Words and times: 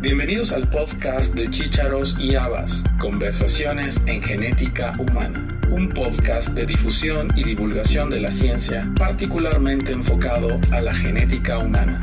Bienvenidos 0.00 0.52
al 0.52 0.68
podcast 0.68 1.34
de 1.34 1.50
Chícharos 1.50 2.16
y 2.20 2.36
Habas, 2.36 2.84
Conversaciones 3.00 4.00
en 4.06 4.22
Genética 4.22 4.94
Humana, 4.96 5.44
un 5.70 5.88
podcast 5.88 6.50
de 6.50 6.66
difusión 6.66 7.32
y 7.34 7.42
divulgación 7.42 8.08
de 8.08 8.20
la 8.20 8.30
ciencia 8.30 8.88
particularmente 8.96 9.90
enfocado 9.90 10.60
a 10.70 10.80
la 10.82 10.94
genética 10.94 11.58
humana. 11.58 12.00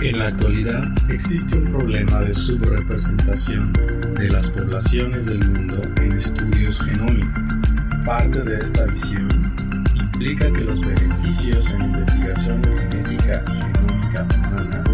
En 0.00 0.18
la 0.20 0.28
actualidad 0.28 0.92
existe 1.10 1.58
un 1.58 1.72
problema 1.72 2.20
de 2.20 2.34
subrepresentación 2.34 3.72
de 4.16 4.30
las 4.30 4.48
poblaciones 4.50 5.26
del 5.26 5.44
mundo 5.48 5.82
en 5.96 6.12
estudios 6.12 6.80
genómicos. 6.80 7.42
Parte 8.04 8.42
de 8.42 8.58
esta 8.58 8.84
visión 8.84 9.43
implica 10.14 10.52
que 10.52 10.60
los 10.60 10.80
beneficios 10.80 11.72
en 11.72 11.82
investigación 11.82 12.62
genética 12.62 13.42
y 13.48 13.62
genómica 13.62 14.26
humana 14.38 14.84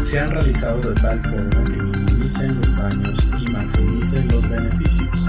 se 0.00 0.18
han 0.18 0.30
realizado 0.30 0.80
de 0.80 1.00
tal 1.00 1.20
forma 1.20 1.64
que 1.64 1.76
minimicen 1.76 2.60
los 2.60 2.76
daños 2.76 3.18
y 3.38 3.52
maximicen 3.52 4.26
los 4.28 4.48
beneficios, 4.48 5.28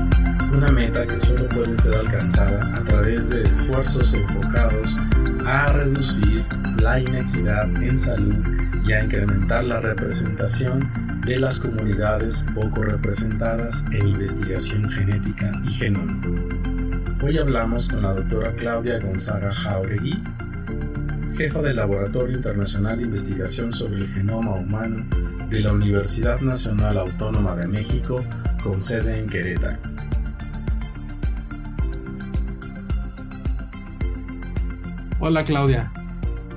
una 0.51 0.71
meta 0.71 1.05
que 1.05 1.19
solo 1.19 1.47
puede 1.49 1.75
ser 1.75 1.95
alcanzada 1.95 2.75
a 2.75 2.83
través 2.85 3.29
de 3.29 3.43
esfuerzos 3.43 4.15
enfocados 4.15 4.97
a 5.45 5.73
reducir 5.73 6.43
la 6.81 6.99
inequidad 6.99 7.69
en 7.83 7.99
salud 7.99 8.35
y 8.83 8.93
a 8.93 9.03
incrementar 9.03 9.63
la 9.63 9.79
representación 9.79 10.89
de 11.23 11.39
las 11.39 11.59
comunidades 11.59 12.43
poco 12.55 12.81
representadas 12.81 13.85
en 13.91 14.07
investigación 14.07 14.89
genética 14.89 15.51
y 15.67 15.71
genómica. 15.71 16.38
Hoy 17.21 17.37
hablamos 17.37 17.89
con 17.89 18.01
la 18.03 18.13
doctora 18.13 18.55
Claudia 18.55 18.97
Gonzaga 18.97 19.51
Jauregui, 19.51 20.23
jefa 21.35 21.61
del 21.61 21.75
Laboratorio 21.75 22.37
Internacional 22.37 22.97
de 22.97 23.03
Investigación 23.03 23.73
sobre 23.73 23.97
el 23.97 24.07
Genoma 24.07 24.55
Humano 24.55 25.05
de 25.49 25.59
la 25.59 25.73
Universidad 25.73 26.39
Nacional 26.39 26.97
Autónoma 26.97 27.57
de 27.57 27.67
México, 27.67 28.23
con 28.63 28.81
sede 28.81 29.19
en 29.19 29.27
Querétaro. 29.27 29.77
Hola 35.19 35.43
Claudia. 35.43 35.91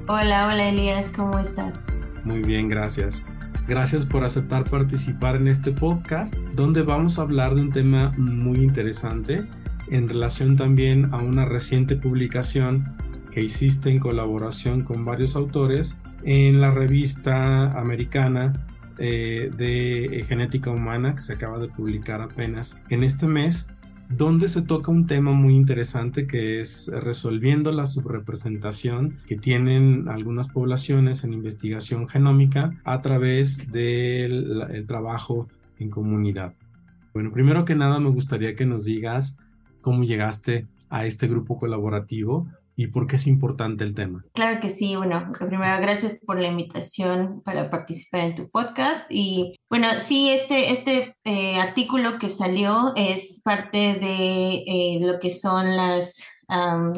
Hola, 0.06 0.46
hola 0.46 0.68
Elías, 0.68 1.10
¿cómo 1.10 1.40
estás? 1.40 1.86
Muy 2.22 2.42
bien, 2.42 2.68
gracias. 2.68 3.24
Gracias 3.66 4.06
por 4.06 4.22
aceptar 4.22 4.62
participar 4.62 5.34
en 5.34 5.48
este 5.48 5.72
podcast, 5.72 6.36
donde 6.54 6.82
vamos 6.82 7.18
a 7.18 7.22
hablar 7.22 7.56
de 7.56 7.62
un 7.62 7.72
tema 7.72 8.12
muy 8.16 8.58
interesante 8.58 9.44
en 9.92 10.08
relación 10.08 10.56
también 10.56 11.12
a 11.12 11.18
una 11.18 11.44
reciente 11.44 11.96
publicación 11.96 12.96
que 13.30 13.42
hiciste 13.42 13.90
en 13.90 13.98
colaboración 13.98 14.84
con 14.84 15.04
varios 15.04 15.36
autores 15.36 15.98
en 16.24 16.60
la 16.62 16.70
revista 16.70 17.78
americana 17.78 18.66
eh, 18.98 19.50
de 19.54 20.24
genética 20.26 20.70
humana 20.70 21.14
que 21.14 21.20
se 21.20 21.34
acaba 21.34 21.58
de 21.58 21.68
publicar 21.68 22.22
apenas 22.22 22.80
en 22.88 23.04
este 23.04 23.26
mes, 23.26 23.68
donde 24.08 24.48
se 24.48 24.62
toca 24.62 24.90
un 24.90 25.06
tema 25.06 25.32
muy 25.32 25.54
interesante 25.54 26.26
que 26.26 26.60
es 26.60 26.88
resolviendo 26.88 27.70
la 27.70 27.84
subrepresentación 27.84 29.16
que 29.26 29.36
tienen 29.36 30.08
algunas 30.08 30.48
poblaciones 30.48 31.22
en 31.24 31.34
investigación 31.34 32.08
genómica 32.08 32.80
a 32.84 33.02
través 33.02 33.70
del 33.70 34.84
trabajo 34.86 35.48
en 35.78 35.90
comunidad. 35.90 36.54
Bueno, 37.12 37.30
primero 37.30 37.66
que 37.66 37.74
nada 37.74 38.00
me 38.00 38.08
gustaría 38.08 38.54
que 38.54 38.64
nos 38.64 38.84
digas 38.84 39.36
cómo 39.82 40.04
llegaste 40.04 40.66
a 40.88 41.04
este 41.04 41.28
grupo 41.28 41.58
colaborativo 41.58 42.46
y 42.76 42.86
por 42.86 43.06
qué 43.06 43.16
es 43.16 43.26
importante 43.26 43.84
el 43.84 43.94
tema. 43.94 44.24
Claro 44.32 44.60
que 44.60 44.68
sí, 44.68 44.96
bueno, 44.96 45.30
primero 45.38 45.80
gracias 45.80 46.18
por 46.26 46.40
la 46.40 46.48
invitación 46.48 47.42
para 47.44 47.70
participar 47.70 48.22
en 48.22 48.34
tu 48.34 48.50
podcast 48.50 49.10
y 49.10 49.56
bueno, 49.68 49.88
sí, 49.98 50.30
este, 50.30 50.72
este 50.72 51.14
eh, 51.24 51.56
artículo 51.60 52.18
que 52.18 52.28
salió 52.28 52.92
es 52.96 53.42
parte 53.44 53.94
de 53.94 54.64
eh, 54.66 54.98
lo 55.02 55.18
que 55.18 55.30
son 55.30 55.76
las 55.76 56.24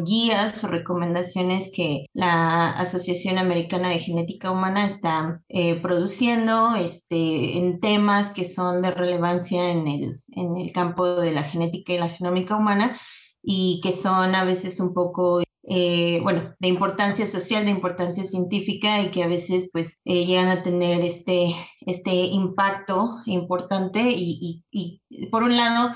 guías 0.04 0.64
o 0.64 0.68
recomendaciones 0.68 1.70
que 1.74 2.06
la 2.12 2.70
Asociación 2.70 3.38
Americana 3.38 3.90
de 3.90 3.98
Genética 3.98 4.50
Humana 4.50 4.86
está 4.86 5.42
eh, 5.48 5.80
produciendo 5.80 6.74
este, 6.74 7.58
en 7.58 7.80
temas 7.80 8.30
que 8.30 8.44
son 8.44 8.82
de 8.82 8.90
relevancia 8.90 9.70
en 9.70 9.86
el, 9.86 10.20
en 10.32 10.56
el 10.56 10.72
campo 10.72 11.06
de 11.16 11.32
la 11.32 11.44
genética 11.44 11.92
y 11.92 11.98
la 11.98 12.08
genómica 12.08 12.56
humana 12.56 12.96
y 13.42 13.80
que 13.82 13.92
son 13.92 14.34
a 14.34 14.44
veces 14.44 14.80
un 14.80 14.94
poco 14.94 15.42
eh, 15.66 16.20
bueno, 16.22 16.54
de 16.58 16.68
importancia 16.68 17.26
social, 17.26 17.64
de 17.64 17.70
importancia 17.70 18.22
científica 18.24 19.00
y 19.00 19.10
que 19.10 19.22
a 19.22 19.28
veces 19.28 19.70
pues 19.72 20.02
eh, 20.04 20.26
llegan 20.26 20.48
a 20.48 20.62
tener 20.62 21.00
este, 21.00 21.54
este 21.86 22.12
impacto 22.12 23.08
importante 23.24 24.02
y, 24.10 24.62
y, 24.70 25.00
y, 25.08 25.26
por 25.28 25.42
un 25.42 25.56
lado 25.56 25.94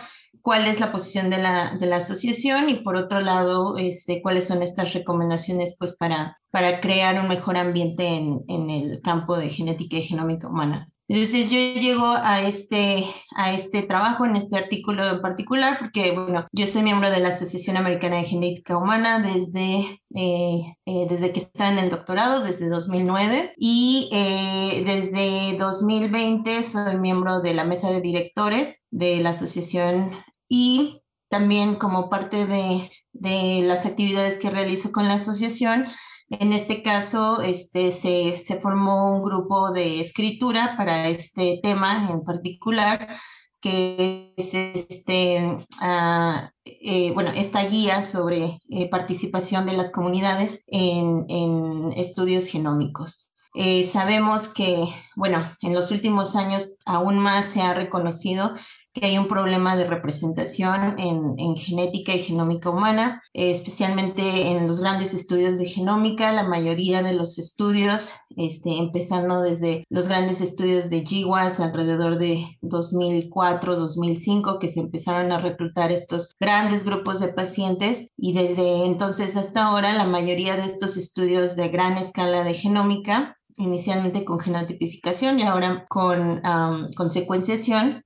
cuál 0.49 0.67
es 0.67 0.81
la 0.81 0.91
posición 0.91 1.29
de 1.29 1.37
la, 1.37 1.77
de 1.79 1.87
la 1.87 1.97
asociación 1.97 2.71
y 2.71 2.77
por 2.77 2.97
otro 2.97 3.21
lado 3.21 3.77
este, 3.77 4.23
cuáles 4.23 4.47
son 4.47 4.63
estas 4.63 4.95
recomendaciones 4.95 5.77
pues 5.79 5.95
para, 5.95 6.39
para 6.51 6.81
crear 6.81 7.21
un 7.21 7.29
mejor 7.29 7.59
ambiente 7.59 8.07
en, 8.07 8.45
en 8.49 8.71
el 8.71 9.03
campo 9.03 9.37
de 9.37 9.51
genética 9.51 9.99
y 9.99 10.05
genómica 10.05 10.49
humana. 10.49 10.89
Entonces 11.07 11.51
yo 11.51 11.59
llego 11.59 12.07
a 12.07 12.43
este, 12.43 13.05
a 13.35 13.53
este 13.53 13.83
trabajo, 13.83 14.25
en 14.27 14.37
este 14.37 14.57
artículo 14.57 15.09
en 15.09 15.21
particular, 15.23 15.79
porque 15.79 16.13
bueno, 16.13 16.47
yo 16.53 16.67
soy 16.67 16.83
miembro 16.83 17.11
de 17.11 17.21
la 17.21 17.29
Asociación 17.29 17.79
Americana 17.79 18.17
de 18.17 18.25
Genética 18.25 18.77
Humana 18.77 19.19
desde, 19.19 20.01
eh, 20.15 20.77
eh, 20.85 21.07
desde 21.09 21.33
que 21.33 21.41
está 21.41 21.71
en 21.71 21.79
el 21.79 21.89
doctorado, 21.89 22.43
desde 22.43 22.69
2009, 22.69 23.55
y 23.57 24.11
eh, 24.13 24.83
desde 24.85 25.57
2020 25.59 26.63
soy 26.63 26.99
miembro 26.99 27.41
de 27.41 27.55
la 27.55 27.65
mesa 27.65 27.91
de 27.91 28.03
directores 28.03 28.87
de 28.91 29.21
la 29.21 29.31
asociación 29.31 30.11
y 30.49 31.03
también 31.29 31.77
como 31.77 32.09
parte 32.09 32.47
de, 32.47 32.91
de 33.13 33.63
las 33.65 33.87
actividades 33.87 34.39
que 34.39 34.51
realizo 34.51 34.93
con 34.93 35.09
la 35.09 35.15
asociación, 35.15 35.87
en 36.31 36.53
este 36.53 36.83
caso, 36.83 37.41
este, 37.41 37.91
se, 37.91 38.39
se, 38.39 38.61
formó 38.61 39.17
un 39.17 39.23
grupo 39.23 39.71
de 39.73 40.01
escritura 40.01 40.75
para 40.77 41.09
este 41.09 41.59
tema 41.63 42.09
en 42.11 42.23
particular, 42.23 43.17
que 43.61 44.35
es 44.37 44.53
este, 44.55 45.47
uh, 45.47 46.49
eh, 46.65 47.13
bueno, 47.13 47.31
esta 47.35 47.65
guía 47.65 48.03
sobre 48.03 48.61
eh, 48.69 48.89
participación 48.91 49.67
de 49.67 49.73
las 49.73 49.91
comunidades 49.91 50.65
en, 50.67 51.25
en 51.29 51.93
estudios 51.97 52.47
genómicos. 52.47 53.31
Eh, 53.55 53.83
sabemos 53.85 54.49
que, 54.49 54.87
bueno, 55.17 55.51
en 55.63 55.75
los 55.75 55.91
últimos 55.91 56.37
años 56.37 56.77
aún 56.85 57.19
más 57.19 57.47
se 57.47 57.63
ha 57.63 57.73
reconocido 57.75 58.53
que 58.93 59.07
hay 59.07 59.19
un 59.19 59.29
problema 59.29 59.77
de 59.77 59.85
representación 59.85 60.99
en, 60.99 61.35
en 61.39 61.57
genética 61.57 62.15
y 62.15 62.21
genómica 62.21 62.71
humana, 62.71 63.23
especialmente 63.33 64.53
en 64.53 64.67
los 64.67 64.81
grandes 64.81 65.15
estudios 65.15 65.59
de 65.59 65.67
genómica, 65.67 66.33
la 66.33 66.45
mayoría 66.45 67.03
de 67.03 67.15
los 67.15 67.39
estudios, 67.39 68.13
este, 68.37 68.77
empezando 68.79 69.43
desde 69.43 69.85
los 69.89 70.09
grandes 70.09 70.41
estudios 70.41 70.91
de 70.91 71.03
GWAS 71.03 71.61
alrededor 71.61 72.19
de 72.19 72.47
2004, 72.63 73.77
2005, 73.77 74.59
que 74.59 74.69
se 74.69 74.81
empezaron 74.81 75.33
a 75.33 75.41
reclutar 75.41 75.93
estos 75.93 76.35
grandes 76.41 76.85
grupos 76.85 77.21
de 77.21 77.29
pacientes 77.29 78.09
y 78.17 78.33
desde 78.33 78.85
entonces 78.85 79.37
hasta 79.37 79.67
ahora 79.67 79.93
la 79.93 80.07
mayoría 80.07 80.57
de 80.57 80.65
estos 80.65 80.97
estudios 80.97 81.57
de 81.57 81.69
gran 81.69 81.99
escala 81.99 82.45
de 82.45 82.55
genómica 82.55 83.39
inicialmente 83.59 84.25
con 84.25 84.39
genotipificación 84.39 85.41
y 85.41 85.43
ahora 85.43 85.85
con, 85.89 86.41
um, 86.47 86.93
con 86.93 87.11
secuenciación, 87.11 88.05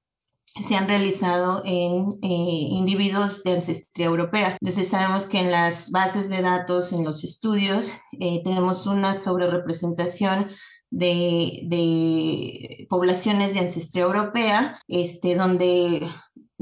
se 0.60 0.74
han 0.76 0.88
realizado 0.88 1.62
en 1.64 2.18
eh, 2.22 2.28
individuos 2.28 3.42
de 3.42 3.52
ancestría 3.52 4.06
europea. 4.06 4.56
Entonces 4.60 4.88
sabemos 4.88 5.26
que 5.26 5.40
en 5.40 5.50
las 5.50 5.90
bases 5.90 6.28
de 6.28 6.42
datos, 6.42 6.92
en 6.92 7.04
los 7.04 7.24
estudios, 7.24 7.92
eh, 8.20 8.42
tenemos 8.44 8.86
una 8.86 9.14
sobrerepresentación 9.14 10.48
de, 10.90 11.62
de, 11.64 12.86
poblaciones 12.90 13.54
de 13.54 13.60
ancestría 13.60 14.04
europea, 14.04 14.78
este, 14.88 15.34
donde 15.34 16.06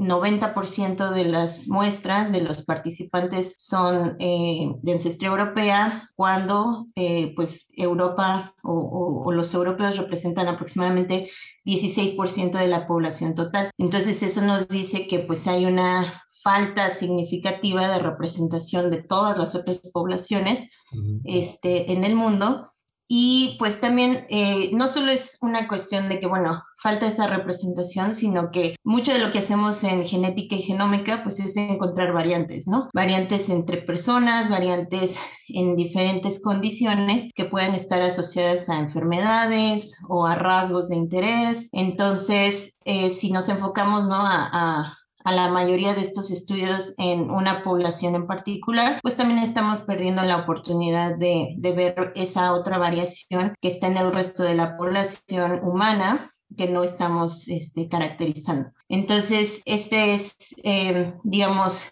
90% 0.01 1.11
de 1.11 1.25
las 1.25 1.67
muestras 1.67 2.31
de 2.31 2.41
los 2.41 2.63
participantes 2.63 3.53
son 3.57 4.15
eh, 4.19 4.71
de 4.81 4.91
ancestría 4.93 5.29
europea, 5.29 6.09
cuando 6.15 6.87
eh, 6.95 7.33
pues 7.35 7.71
Europa 7.77 8.55
o, 8.63 8.73
o, 8.73 9.23
o, 9.25 9.31
los 9.31 9.53
europeos 9.53 9.97
representan 9.97 10.47
aproximadamente 10.47 11.29
16% 11.65 12.51
de 12.51 12.67
la 12.67 12.87
población 12.87 13.35
total. 13.35 13.69
Entonces 13.77 14.23
eso 14.23 14.41
nos 14.41 14.67
dice 14.67 15.07
que 15.07 15.19
pues 15.19 15.47
hay 15.47 15.65
una 15.65 16.03
falta 16.43 16.89
significativa 16.89 17.87
de 17.87 17.99
representación 17.99 18.89
de 18.89 19.03
todas 19.03 19.37
las 19.37 19.53
otras 19.53 19.79
poblaciones 19.93 20.71
uh 20.91 20.97
-huh. 20.97 21.21
este, 21.25 21.91
en 21.91 22.03
el 22.03 22.15
mundo 22.15 22.70
Y 23.13 23.57
pues 23.59 23.81
también 23.81 24.25
eh, 24.29 24.69
no 24.71 24.87
solo 24.87 25.11
es 25.11 25.37
una 25.41 25.67
cuestión 25.67 26.07
de 26.07 26.21
que, 26.21 26.27
bueno, 26.27 26.63
falta 26.77 27.07
esa 27.07 27.27
representación, 27.27 28.13
sino 28.13 28.51
que 28.51 28.77
mucho 28.85 29.11
de 29.11 29.19
lo 29.19 29.31
que 29.31 29.39
hacemos 29.39 29.83
en 29.83 30.05
genética 30.05 30.55
y 30.55 30.61
genómica, 30.61 31.21
pues 31.21 31.41
es 31.41 31.57
encontrar 31.57 32.13
variantes, 32.13 32.69
¿no? 32.69 32.87
Variantes 32.93 33.49
entre 33.49 33.81
personas, 33.81 34.49
variantes 34.49 35.17
en 35.49 35.75
diferentes 35.75 36.41
condiciones 36.41 37.29
que 37.35 37.43
puedan 37.43 37.75
estar 37.75 38.01
asociadas 38.01 38.69
a 38.69 38.79
enfermedades 38.79 39.97
o 40.07 40.25
a 40.25 40.35
rasgos 40.35 40.87
de 40.87 40.95
interés. 40.95 41.67
Entonces, 41.73 42.77
eh, 42.85 43.09
si 43.09 43.33
nos 43.33 43.49
enfocamos, 43.49 44.05
¿no? 44.05 44.15
a 44.15 44.49
a 44.53 45.00
la 45.25 45.49
mayoría 45.49 45.93
de 45.93 46.01
estos 46.01 46.31
estudios 46.31 46.95
en 46.97 47.29
una 47.29 47.63
población 47.63 48.15
en 48.15 48.27
particular, 48.27 48.99
pues 49.01 49.15
también 49.15 49.39
estamos 49.39 49.81
perdiendo 49.81 50.23
la 50.23 50.37
oportunidad 50.37 51.17
de, 51.17 51.55
ver 51.59 52.11
esa 52.15 52.53
otra 52.53 52.77
variación 52.77 53.53
que 53.61 53.67
está 53.67 53.87
en 53.87 53.97
el 53.97 54.11
resto 54.11 54.43
de 54.43 54.55
la 54.55 54.77
población 54.77 55.61
humana 55.63 56.31
que 56.57 56.67
no 56.67 56.83
estamos 56.83 57.47
este, 57.47 57.87
caracterizando. 57.87 58.71
Entonces, 58.89 59.61
este 59.65 60.13
es, 60.13 60.35
eh, 60.63 61.13
digamos, 61.23 61.85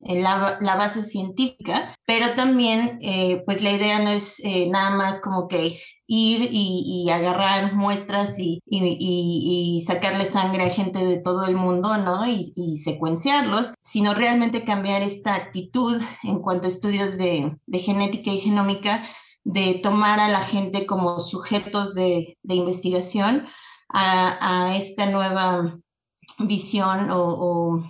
la, 0.00 0.58
la, 0.60 0.76
base 0.76 1.04
científica, 1.04 1.94
pero 2.06 2.34
también, 2.34 2.98
eh, 3.02 3.42
pues 3.44 3.62
la 3.62 3.72
idea 3.72 3.98
no 4.00 4.10
es 4.10 4.40
eh, 4.44 4.68
nada 4.70 4.90
más 4.90 5.20
como 5.20 5.46
que 5.46 5.78
ir 6.06 6.48
y, 6.52 7.08
agarrar 7.10 7.74
muestras 7.74 8.36
y, 8.38 8.60
y, 8.66 9.80
sacarle 9.86 10.26
sangre 10.26 10.64
a 10.64 10.70
gente 10.70 11.04
de 11.04 11.20
todo 11.20 11.46
el 11.46 11.56
mundo, 11.56 11.96
¿no? 11.98 12.26
Y, 12.26 12.78
secuenciarlos, 12.78 13.74
sino 13.80 14.14
realmente 14.14 14.64
cambiar 14.64 15.02
esta 15.02 15.34
actitud 15.34 16.02
en 16.24 16.40
cuanto 16.40 16.66
a 16.66 16.70
estudios 16.70 17.16
de, 17.16 17.56
de 17.66 17.78
genética 17.78 18.32
y 18.32 18.40
genómica, 18.40 19.02
de 19.44 19.74
tomar 19.74 20.18
a 20.18 20.28
la 20.28 20.40
gente 20.40 20.84
como 20.84 21.18
sujetos 21.20 21.94
de, 21.94 22.38
de 22.42 22.54
investigación 22.56 23.46
a, 23.88 24.66
a 24.68 24.76
esta 24.76 25.06
nueva 25.06 25.78
visión 26.46 27.08
o, 27.10 27.84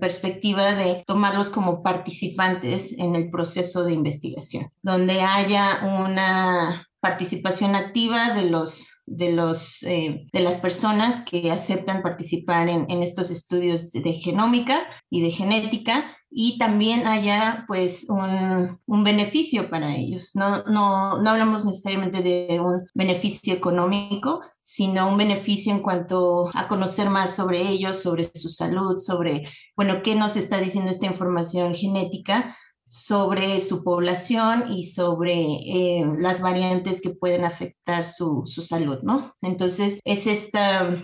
perspectiva 0.00 0.74
de 0.74 1.02
tomarlos 1.06 1.50
como 1.50 1.82
participantes 1.82 2.96
en 2.98 3.16
el 3.16 3.30
proceso 3.30 3.84
de 3.84 3.92
investigación, 3.92 4.70
donde 4.82 5.20
haya 5.20 5.80
una 5.82 6.86
participación 7.00 7.74
activa 7.74 8.34
de 8.34 8.50
los 8.50 8.86
de, 9.06 9.32
los, 9.32 9.82
eh, 9.82 10.28
de 10.32 10.40
las 10.40 10.58
personas 10.58 11.20
que 11.20 11.50
aceptan 11.50 12.00
participar 12.00 12.68
en, 12.68 12.86
en, 12.88 13.02
estos 13.02 13.32
estudios 13.32 13.90
de 13.90 14.12
genómica 14.12 14.86
y 15.10 15.20
de 15.20 15.32
genética 15.32 16.16
y 16.30 16.58
también 16.58 17.06
haya 17.06 17.64
pues 17.66 18.08
un, 18.08 18.80
un 18.86 19.04
beneficio 19.04 19.68
para 19.68 19.96
ellos. 19.96 20.30
No, 20.34 20.62
no, 20.64 21.20
no 21.20 21.30
hablamos 21.30 21.64
necesariamente 21.64 22.22
de 22.22 22.60
un 22.60 22.86
beneficio 22.94 23.52
económico, 23.52 24.40
sino 24.62 25.08
un 25.08 25.16
beneficio 25.16 25.72
en 25.72 25.80
cuanto 25.80 26.48
a 26.54 26.68
conocer 26.68 27.10
más 27.10 27.34
sobre 27.34 27.60
ellos, 27.60 28.00
sobre 28.00 28.24
su 28.24 28.48
salud, 28.48 28.98
sobre, 28.98 29.48
bueno, 29.76 30.02
qué 30.02 30.14
nos 30.14 30.36
está 30.36 30.60
diciendo 30.60 30.90
esta 30.90 31.06
información 31.06 31.74
genética 31.74 32.56
sobre 32.84 33.60
su 33.60 33.84
población 33.84 34.72
y 34.72 34.84
sobre 34.84 35.42
eh, 35.42 36.04
las 36.18 36.40
variantes 36.40 37.00
que 37.00 37.10
pueden 37.10 37.44
afectar 37.44 38.04
su, 38.04 38.42
su, 38.46 38.62
salud, 38.62 38.98
¿no? 39.02 39.36
Entonces, 39.42 40.00
es 40.04 40.26
esta, 40.26 41.00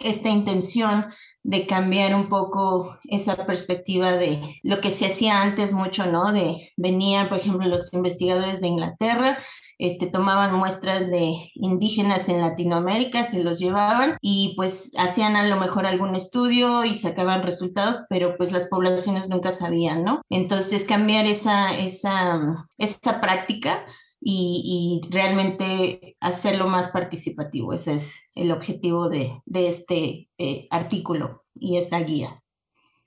esta 0.00 0.28
intención 0.30 1.06
de 1.44 1.66
cambiar 1.66 2.14
un 2.14 2.28
poco 2.28 2.98
esa 3.04 3.34
perspectiva 3.46 4.12
de 4.12 4.40
lo 4.62 4.80
que 4.80 4.90
se 4.90 5.06
hacía 5.06 5.42
antes 5.42 5.72
mucho, 5.72 6.06
¿no? 6.06 6.32
De 6.32 6.72
venían, 6.76 7.28
por 7.28 7.38
ejemplo, 7.38 7.66
los 7.66 7.92
investigadores 7.92 8.60
de 8.60 8.68
Inglaterra, 8.68 9.38
este, 9.78 10.06
tomaban 10.06 10.54
muestras 10.54 11.10
de 11.10 11.34
indígenas 11.54 12.28
en 12.28 12.40
Latinoamérica, 12.40 13.24
se 13.24 13.42
los 13.42 13.58
llevaban 13.58 14.16
y 14.20 14.54
pues 14.56 14.92
hacían 14.96 15.34
a 15.34 15.44
lo 15.44 15.56
mejor 15.56 15.86
algún 15.86 16.14
estudio 16.14 16.84
y 16.84 16.94
sacaban 16.94 17.42
resultados, 17.42 18.04
pero 18.08 18.36
pues 18.36 18.52
las 18.52 18.66
poblaciones 18.68 19.28
nunca 19.28 19.50
sabían, 19.50 20.04
¿no? 20.04 20.22
Entonces 20.30 20.84
cambiar 20.84 21.26
esa, 21.26 21.76
esa, 21.76 22.68
esa 22.78 23.20
práctica 23.20 23.84
y, 24.24 25.00
realmente 25.10 26.16
hacerlo 26.20 26.68
más 26.68 26.88
participativo. 26.88 27.72
Ese 27.72 27.94
es 27.94 28.30
el 28.34 28.52
objetivo 28.52 29.08
de, 29.08 29.40
de 29.44 29.68
este 29.68 30.28
eh, 30.38 30.68
artículo 30.70 31.44
y 31.54 31.76
esta 31.76 32.00
guía. 32.00 32.42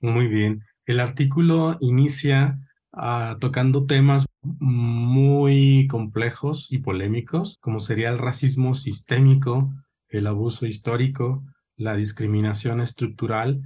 Muy 0.00 0.26
bien. 0.26 0.62
El 0.84 1.00
artículo 1.00 1.78
inicia 1.80 2.58
ah, 2.92 3.36
tocando 3.40 3.86
temas 3.86 4.26
muy 4.42 5.88
complejos 5.88 6.68
y 6.70 6.78
polémicos, 6.78 7.58
como 7.60 7.80
sería 7.80 8.10
el 8.10 8.18
racismo 8.18 8.74
sistémico, 8.74 9.72
el 10.08 10.26
abuso 10.26 10.66
histórico, 10.66 11.42
la 11.76 11.96
discriminación 11.96 12.80
estructural 12.80 13.62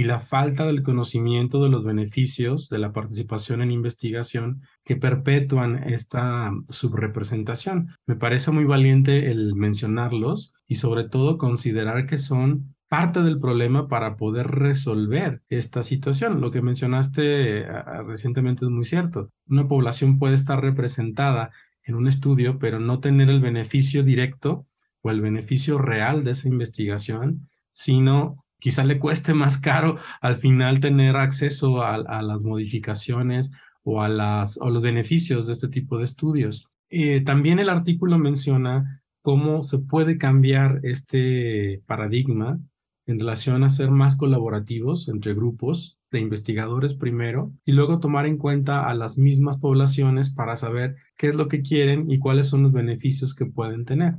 y 0.00 0.04
la 0.04 0.18
falta 0.18 0.64
del 0.64 0.82
conocimiento 0.82 1.62
de 1.62 1.68
los 1.68 1.84
beneficios 1.84 2.70
de 2.70 2.78
la 2.78 2.90
participación 2.90 3.60
en 3.60 3.70
investigación 3.70 4.62
que 4.82 4.96
perpetúan 4.96 5.84
esta 5.92 6.50
subrepresentación. 6.70 7.90
Me 8.06 8.16
parece 8.16 8.50
muy 8.50 8.64
valiente 8.64 9.30
el 9.30 9.54
mencionarlos 9.54 10.54
y 10.66 10.76
sobre 10.76 11.06
todo 11.06 11.36
considerar 11.36 12.06
que 12.06 12.16
son 12.16 12.74
parte 12.88 13.22
del 13.22 13.38
problema 13.38 13.88
para 13.88 14.16
poder 14.16 14.46
resolver 14.46 15.42
esta 15.50 15.82
situación. 15.82 16.40
Lo 16.40 16.50
que 16.50 16.62
mencionaste 16.62 17.66
recientemente 18.06 18.64
es 18.64 18.70
muy 18.70 18.84
cierto. 18.84 19.30
Una 19.48 19.68
población 19.68 20.18
puede 20.18 20.34
estar 20.34 20.62
representada 20.62 21.50
en 21.82 21.94
un 21.94 22.08
estudio, 22.08 22.58
pero 22.58 22.80
no 22.80 23.00
tener 23.00 23.28
el 23.28 23.42
beneficio 23.42 24.02
directo 24.02 24.66
o 25.02 25.10
el 25.10 25.20
beneficio 25.20 25.76
real 25.76 26.24
de 26.24 26.30
esa 26.30 26.48
investigación, 26.48 27.50
sino 27.70 28.46
quizá 28.60 28.84
le 28.84 28.98
cueste 28.98 29.34
más 29.34 29.58
caro 29.58 29.96
al 30.20 30.36
final 30.36 30.80
tener 30.80 31.16
acceso 31.16 31.82
a, 31.82 32.22
las 32.22 32.42
modificaciones 32.44 33.50
o 33.82 34.00
a, 34.02 34.08
los 34.08 34.82
beneficios 34.82 35.46
de 35.46 35.52
este 35.54 35.68
tipo 35.68 35.98
de 35.98 36.04
estudios. 36.04 36.68
Eh, 36.90 37.22
también 37.22 37.58
el 37.58 37.68
artículo 37.68 38.18
menciona 38.18 39.02
cómo 39.22 39.62
se 39.62 39.78
puede 39.78 40.18
cambiar 40.18 40.80
este 40.82 41.82
paradigma 41.86 42.60
en 43.06 43.18
relación 43.18 43.64
a 43.64 43.68
ser 43.68 43.90
más 43.90 44.16
colaborativos 44.16 45.08
entre 45.08 45.34
grupos 45.34 45.98
de 46.10 46.20
investigadores 46.20 46.94
primero 46.94 47.52
y 47.64 47.72
luego 47.72 48.00
tomar 48.00 48.26
en 48.26 48.36
cuenta 48.36 48.88
a 48.88 48.94
las 48.94 49.18
mismas 49.18 49.58
poblaciones 49.58 50.30
para 50.30 50.56
saber 50.56 50.96
qué 51.16 51.28
es 51.28 51.34
lo 51.34 51.48
que 51.48 51.62
quieren 51.62 52.10
y 52.10 52.18
cuáles 52.18 52.46
son 52.46 52.62
los 52.62 52.72
beneficios 52.72 53.34
que 53.34 53.46
pueden 53.46 53.84
tener. 53.84 54.16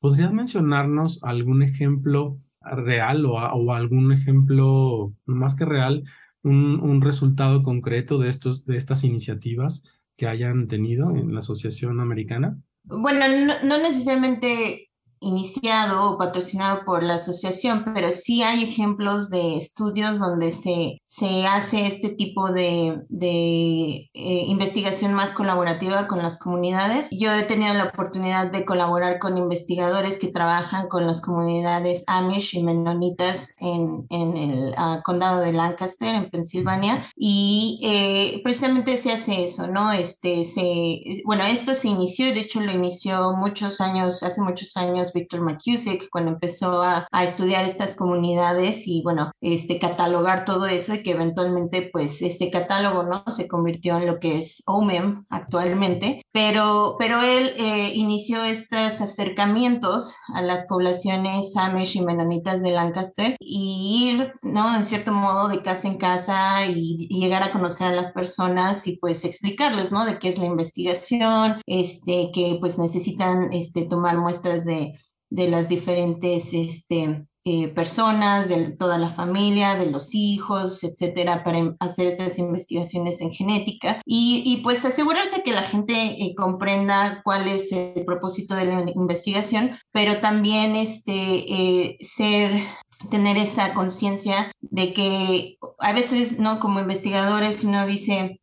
¿Podrías 0.00 0.32
mencionarnos 0.32 1.22
algún 1.22 1.62
ejemplo 1.62 2.40
real 2.64 3.26
o, 3.26 3.72
algún 3.72 4.12
ejemplo 4.12 5.12
más 5.24 5.54
que 5.54 5.64
real, 5.64 6.04
un, 6.42 7.00
resultado 7.00 7.62
concreto 7.62 8.18
de, 8.18 8.28
estos, 8.28 8.64
de 8.64 8.76
estas 8.76 9.04
iniciativas 9.04 10.00
que 10.16 10.26
hayan 10.26 10.68
tenido 10.68 11.10
en 11.16 11.32
la 11.32 11.40
Asociación 11.40 12.00
Americana? 12.00 12.58
Bueno, 12.84 13.24
no 13.64 13.78
necesariamente 13.78 14.91
iniciado 15.22 16.10
o 16.10 16.18
patrocinado 16.18 16.84
por 16.84 17.02
la 17.02 17.14
asociación, 17.14 17.92
pero 17.94 18.10
sí 18.10 18.42
hay 18.42 18.62
ejemplos 18.62 19.30
de 19.30 19.56
estudios 19.56 20.18
donde 20.18 20.50
se, 20.50 21.00
se 21.04 21.46
hace 21.46 21.86
este 21.86 22.10
tipo 22.10 22.50
de, 22.50 23.02
de 23.08 24.10
eh, 24.12 24.44
investigación 24.46 25.14
más 25.14 25.32
colaborativa 25.32 26.08
con 26.08 26.22
las 26.22 26.38
comunidades. 26.38 27.08
Yo 27.10 27.32
he 27.32 27.42
tenido 27.42 27.74
la 27.74 27.84
oportunidad 27.84 28.50
de 28.50 28.64
colaborar 28.64 29.18
con 29.18 29.38
investigadores 29.38 30.18
que 30.18 30.28
trabajan 30.28 30.88
con 30.88 31.06
las 31.06 31.20
comunidades 31.20 32.04
Amish 32.06 32.56
y 32.56 32.62
Menonitas 32.62 33.54
en, 33.58 34.06
en 34.10 34.36
el 34.36 34.74
ah, 34.76 35.00
condado 35.04 35.40
de 35.40 35.52
Lancaster, 35.52 36.14
en 36.14 36.30
Pensilvania, 36.30 37.04
y 37.16 37.80
eh, 37.82 38.40
precisamente 38.42 38.96
se 38.96 39.12
hace 39.12 39.44
eso, 39.44 39.68
¿no? 39.68 39.92
Este, 39.92 40.44
se, 40.44 41.02
bueno, 41.24 41.44
esto 41.44 41.74
se 41.74 41.88
inició, 41.88 42.26
de 42.26 42.40
hecho 42.40 42.60
lo 42.60 42.72
inició 42.72 43.32
muchos 43.36 43.80
años, 43.80 44.22
hace 44.22 44.40
muchos 44.40 44.76
años 44.76 45.11
Victor 45.14 45.40
McCusick 45.42 46.08
cuando 46.10 46.32
empezó 46.32 46.82
a, 46.82 47.06
estudiar 47.22 47.64
estas 47.64 47.96
comunidades 47.96 48.88
y 48.88 49.02
bueno, 49.02 49.30
este, 49.40 49.78
catalogar 49.78 50.44
todo 50.44 50.66
eso 50.66 50.94
y 50.94 51.02
que 51.02 51.12
eventualmente 51.12 51.88
pues 51.92 52.20
este 52.22 52.50
catálogo 52.50 53.04
no 53.04 53.22
se 53.28 53.46
convirtió 53.46 53.96
en 53.96 54.06
lo 54.06 54.18
que 54.18 54.38
es 54.38 54.62
OMEM 54.66 55.24
actualmente, 55.30 56.22
pero, 56.32 56.96
pero 56.98 57.22
él 57.22 57.52
eh, 57.58 57.92
inició 57.94 58.42
estos 58.44 59.00
acercamientos 59.00 60.14
a 60.34 60.42
las 60.42 60.64
poblaciones 60.66 61.56
Amish 61.56 61.96
y 61.96 62.02
Menonitas 62.02 62.62
de 62.62 62.72
Lancaster 62.72 63.36
y 63.38 64.12
ir, 64.12 64.32
¿no? 64.42 64.74
En 64.74 64.84
cierto 64.84 65.12
modo 65.12 65.48
de 65.48 65.62
casa 65.62 65.88
en 65.88 65.98
casa 65.98 66.66
y, 66.66 67.08
llegar 67.22 67.42
a 67.42 67.52
conocer 67.52 67.88
a 67.88 67.94
las 67.94 68.10
personas 68.10 68.86
y 68.86 68.96
pues 68.96 69.24
explicarles, 69.24 69.92
¿no? 69.92 70.04
De 70.04 70.18
qué 70.18 70.28
es 70.28 70.38
la 70.38 70.46
investigación, 70.46 71.60
este, 71.66 72.30
que 72.32 72.56
pues 72.60 72.78
necesitan 72.78 73.52
este, 73.52 73.82
tomar 73.82 74.18
muestras 74.18 74.64
de 74.64 75.00
de 75.32 75.48
las 75.48 75.68
diferentes 75.68 76.52
este, 76.52 77.24
eh, 77.44 77.68
personas, 77.68 78.50
de 78.50 78.70
toda 78.70 78.98
la 78.98 79.08
familia, 79.08 79.74
de 79.74 79.90
los 79.90 80.14
hijos, 80.14 80.84
etcétera, 80.84 81.42
para 81.42 81.74
hacer 81.80 82.06
estas 82.06 82.38
investigaciones 82.38 83.20
en 83.22 83.32
genética 83.32 84.02
y, 84.04 84.42
y 84.44 84.62
pues 84.62 84.84
asegurarse 84.84 85.42
que 85.42 85.52
la 85.52 85.62
gente 85.62 85.94
eh, 85.94 86.34
comprenda 86.36 87.22
cuál 87.24 87.48
es 87.48 87.72
el 87.72 88.04
propósito 88.04 88.54
de 88.54 88.66
la 88.66 88.84
investigación, 88.94 89.72
pero 89.90 90.18
también 90.18 90.76
este, 90.76 91.12
eh, 91.12 91.96
ser 92.00 92.62
tener 93.10 93.38
esa 93.38 93.72
conciencia 93.72 94.52
de 94.60 94.92
que 94.92 95.56
a 95.78 95.92
veces, 95.94 96.38
¿no? 96.38 96.60
Como 96.60 96.78
investigadores 96.80 97.64
uno 97.64 97.86
dice, 97.86 98.40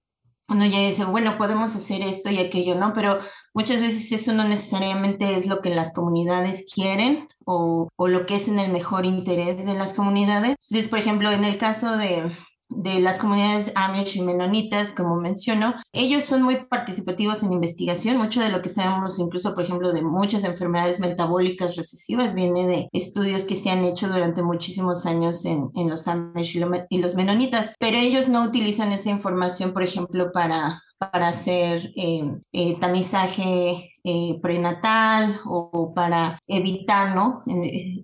uno 0.50 0.66
ya 0.66 0.80
dice, 0.80 1.06
bueno, 1.06 1.38
podemos 1.38 1.76
hacer 1.76 2.02
esto 2.02 2.30
y 2.30 2.40
aquello, 2.40 2.76
¿no? 2.76 2.94
Pero 2.94 3.20
muchas 3.54 3.80
veces 3.80 4.12
eso 4.12 4.34
no 4.34 4.44
necesariamente 4.44 5.36
es 5.36 5.46
lo 5.46 5.62
que 5.62 5.70
las 5.70 5.94
comunidades 5.94 6.66
quieren 6.74 7.28
o, 7.46 7.90
o 7.96 8.08
lo 8.08 8.26
que 8.26 8.36
es 8.36 8.48
en 8.48 8.60
el 8.60 8.72
mejor 8.72 9.06
interés 9.06 9.66
de 9.66 9.76
las 9.76 9.94
comunidades. 9.94 10.56
Entonces, 10.62 10.88
por 10.88 11.00
ejemplo, 11.00 11.32
en 11.32 11.46
el 11.46 11.58
caso 11.58 11.98
de, 11.98 12.36
de 12.70 13.00
las 13.00 13.20
comunidades 13.20 13.72
Amish 13.76 14.18
y 14.18 14.22
Menonitas, 14.22 14.92
como 14.92 15.16
menciono, 15.16 15.74
ellos 15.92 16.24
son 16.24 16.44
muy 16.44 16.66
participativos 16.66 17.44
en 17.44 17.52
investigación. 17.52 18.18
Mucho 18.18 18.42
de 18.42 18.50
lo 18.50 18.62
que 18.62 18.70
sabemos, 18.70 19.20
incluso, 19.20 19.54
por 19.54 19.64
ejemplo, 19.64 19.92
de 19.92 20.02
muchas 20.02 20.44
enfermedades 20.44 21.00
metabólicas 21.00 21.76
recesivas, 21.76 22.36
viene 22.36 22.68
de 22.68 22.90
estudios 22.92 23.46
que 23.46 23.56
se 23.56 23.70
han 23.70 23.84
hecho 23.86 24.08
durante 24.08 24.44
muchísimos 24.44 25.06
años 25.06 25.46
en, 25.46 25.70
en 25.76 25.90
los 25.90 26.08
Amish 26.08 26.58
y 26.90 27.00
los 27.00 27.16
Menonitas, 27.16 27.74
pero 27.80 27.98
ellos 27.98 28.30
no 28.30 28.44
utilizan 28.44 28.92
esa 28.92 29.10
información, 29.10 29.74
por 29.74 29.84
ejemplo, 29.84 30.32
para 30.32 30.82
para 31.00 31.30
hacer 31.30 31.94
eh, 31.96 32.30
eh, 32.52 32.78
tamizaje 32.80 33.89
eh, 34.04 34.40
prenatal 34.42 35.40
o 35.46 35.94
para 35.94 36.40
evitar 36.48 37.16
¿no? 37.16 37.44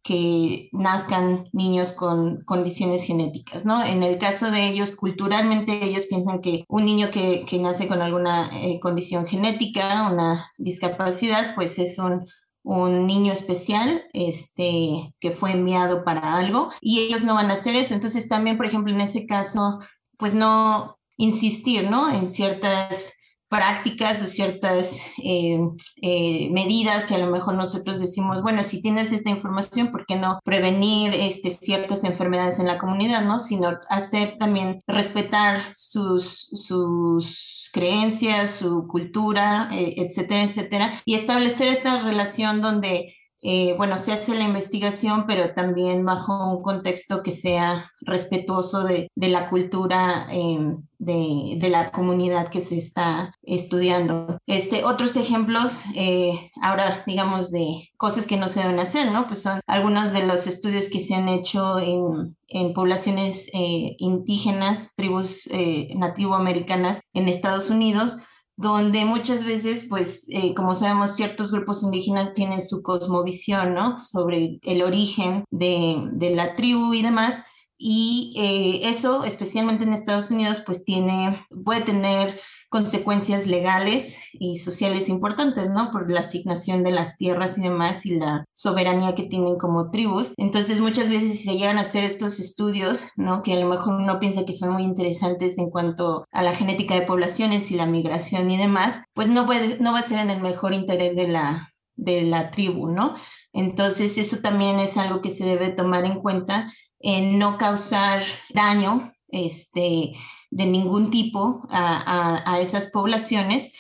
que 0.04 0.70
nazcan 0.72 1.48
niños 1.52 1.94
con 1.94 2.44
condiciones 2.46 3.04
genéticas. 3.04 3.66
¿no? 3.66 3.84
En 3.84 4.04
el 4.04 4.18
caso 4.18 4.52
de 4.52 4.68
ellos, 4.68 4.96
culturalmente 4.96 5.84
ellos 5.84 6.06
piensan 6.08 6.42
que 6.42 6.66
un 6.68 6.86
niño 6.86 7.10
que, 7.12 7.46
que 7.46 7.60
nace 7.60 7.88
con 7.88 8.02
alguna 8.02 8.50
condición 8.82 9.26
genética, 9.26 10.10
una 10.12 10.52
discapacidad, 10.58 11.56
pues 11.56 11.80
es 11.80 11.98
un 12.00 12.26
un 12.66 13.06
niño 13.06 13.32
especial 13.32 14.04
este, 14.12 15.14
que 15.20 15.32
fue 15.32 15.52
enviado 15.52 16.04
para 16.04 16.36
algo 16.36 16.72
y 16.82 17.00
ellos 17.00 17.24
no 17.24 17.36
van 17.36 17.52
a 17.52 17.54
hacer 17.54 17.76
eso. 17.76 17.94
Entonces 17.94 18.28
también, 18.28 18.58
por 18.58 18.66
ejemplo, 18.66 18.92
en 18.92 19.02
ese 19.02 19.28
caso, 19.28 19.80
pues 20.18 20.34
no, 20.34 20.98
insistir, 21.16 21.90
¿no? 21.90 22.12
En 22.12 22.30
ciertas 22.30 23.14
prácticas 23.50 24.22
o 24.22 24.26
ciertas 24.26 25.02
eh, 25.24 25.60
eh, 26.02 26.50
medidas 26.52 27.06
que 27.06 27.16
a 27.16 27.20
lo 27.20 27.28
mejor 27.28 27.56
nosotros 27.56 28.00
decimos, 28.00 28.42
bueno, 28.42 28.64
si 28.64 28.82
tienes 28.82 29.12
esta 29.12 29.30
información, 29.30 29.92
¿por 29.92 30.06
qué 30.06 30.16
no 30.16 30.40
prevenir 30.44 31.14
este, 31.14 31.52
ciertas 31.52 32.04
enfermedades 32.04 32.60
en 32.60 32.68
la 32.68 32.78
comunidad, 32.78 33.24
¿no? 33.24 33.40
Sino 33.40 33.80
hacer 33.90 34.38
también 34.40 34.80
respetar 34.88 35.72
sus, 35.76 36.50
sus 36.54 37.70
creencias, 37.72 38.52
su 38.52 38.88
cultura, 38.88 39.70
eh, 39.72 39.96
etcétera, 39.98 40.44
etcétera, 40.44 40.94
y 41.06 41.16
establecer 41.16 41.68
esta 41.68 42.02
relación 42.02 42.62
donde 42.62 43.14
eh, 43.42 43.76
bueno, 43.78 43.98
se 43.98 44.14
hace 44.14 44.34
la 44.34 44.44
investigación, 44.44 45.26
pero 45.28 45.54
también 45.54 46.06
bajo 46.06 46.56
un 46.56 46.64
contexto 46.64 47.22
que 47.22 47.32
sea 47.32 47.92
respetuoso 48.02 48.84
de, 48.84 49.12
la 49.16 49.50
cultura 49.50 50.28
em, 50.32 50.84
de, 50.98 51.68
la 51.70 51.92
comunidad 51.92 52.48
que 52.48 52.62
se 52.62 52.78
está 52.78 53.34
estudiando. 53.44 54.40
Este, 54.48 54.84
otros 54.84 55.16
ejemplos, 55.16 55.84
eh, 55.96 56.52
ahora 56.62 57.04
digamos, 57.06 57.52
de 57.52 57.90
cosas 57.98 58.26
que 58.26 58.38
no 58.38 58.50
se 58.50 58.62
deben 58.62 58.80
hacer, 58.80 59.12
¿no? 59.12 59.28
Pues 59.28 59.44
son 59.44 59.60
algunos 59.68 60.14
de 60.14 60.26
los 60.26 60.48
estudios 60.48 60.90
que 60.90 61.02
se 61.02 61.16
han 61.16 61.30
hecho 61.30 61.80
en, 61.80 62.36
en 62.48 62.74
poblaciones 62.74 63.50
eh, 63.54 63.96
indígenas, 64.00 64.96
tribus 64.96 65.50
nativoamericanas 65.96 67.02
en 67.14 67.28
Estados 67.28 67.70
Unidos, 67.70 68.22
donde 68.58 69.06
muchas 69.06 69.44
veces, 69.44 69.86
pues, 69.90 70.28
eh, 70.30 70.54
como 70.56 70.76
sabemos, 70.76 71.16
ciertos 71.16 71.52
grupos 71.52 71.84
indígenas 71.84 72.34
tienen 72.34 72.62
su 72.62 72.82
cosmovisión, 72.82 73.74
¿no? 73.74 74.00
Sobre 74.00 74.60
el 74.64 74.82
origen 74.82 75.44
de, 75.52 76.08
de 76.14 76.36
la 76.36 76.56
tribu 76.56 76.94
y 76.94 77.02
demás. 77.02 77.44
Y 77.78 78.34
eh, 78.38 78.90
eso, 78.90 79.26
especialmente 79.26 79.84
en 79.84 79.94
Estados 79.94 80.32
Unidos, 80.32 80.64
pues 80.66 80.86
tiene, 80.86 81.46
puede 81.64 81.82
tener 81.82 82.40
consecuencias 82.70 83.48
legales 83.48 84.18
y 84.34 84.58
sociales 84.58 85.08
importantes, 85.08 85.70
¿no? 85.70 85.92
Por 85.92 86.12
la 86.12 86.22
asignación 86.22 86.84
de 86.84 86.92
las 86.92 87.18
tierras 87.18 87.58
y 87.58 87.62
demás 87.62 88.06
y 88.06 88.18
la 88.18 88.46
soberanía 88.54 89.16
que 89.16 89.24
tienen 89.24 89.58
como 89.58 89.92
tribus. 89.92 90.34
Entonces, 90.38 90.82
muchas 90.82 91.10
veces 91.10 91.44
se 91.44 91.58
llegan 91.58 91.78
a 91.78 91.82
hacer 91.82 92.04
estos 92.04 92.40
estudios, 92.40 93.12
¿no? 93.18 93.44
Que 93.44 93.54
a 93.54 93.60
lo 93.60 93.68
mejor 93.68 93.96
uno 93.96 94.20
piensa 94.20 94.46
que 94.46 94.54
son 94.54 94.74
muy 94.74 94.84
interesantes 94.84 95.58
en 95.58 95.70
cuanto 95.70 96.26
a 96.32 96.44
la 96.44 96.56
genética 96.56 96.96
de 96.96 97.06
poblaciones 97.06 97.72
y 97.72 97.76
la 97.76 97.86
migración 97.86 98.50
y 98.52 98.58
demás, 98.58 99.04
pues 99.14 99.30
no, 99.30 99.46
puede, 99.46 99.80
no 99.80 99.94
va 99.94 100.00
a 100.00 100.04
ser 100.04 100.20
en 100.20 100.30
el 100.30 100.42
mejor 100.42 100.74
interés 100.74 101.16
de 101.16 101.28
la, 101.28 101.70
de 101.96 102.24
la 102.24 102.52
tribu, 102.52 102.88
¿no? 102.88 103.16
Entonces, 103.54 104.18
eso 104.18 104.38
también 104.42 104.80
es 104.80 104.98
algo 104.98 105.22
que 105.22 105.30
se 105.30 105.46
debe 105.46 105.70
tomar 105.70 106.06
en 106.06 106.22
cuenta 106.22 106.70
en 107.06 107.38
no 107.38 107.58
causar 107.60 108.24
daño 108.50 109.14
este, 109.30 110.16
de 110.50 110.66
ningún 110.66 111.12
tipo 111.12 111.68
a, 111.70 112.42
a, 112.44 112.54
a 112.54 112.60
esas 112.60 112.88
poblaciones 112.88 113.74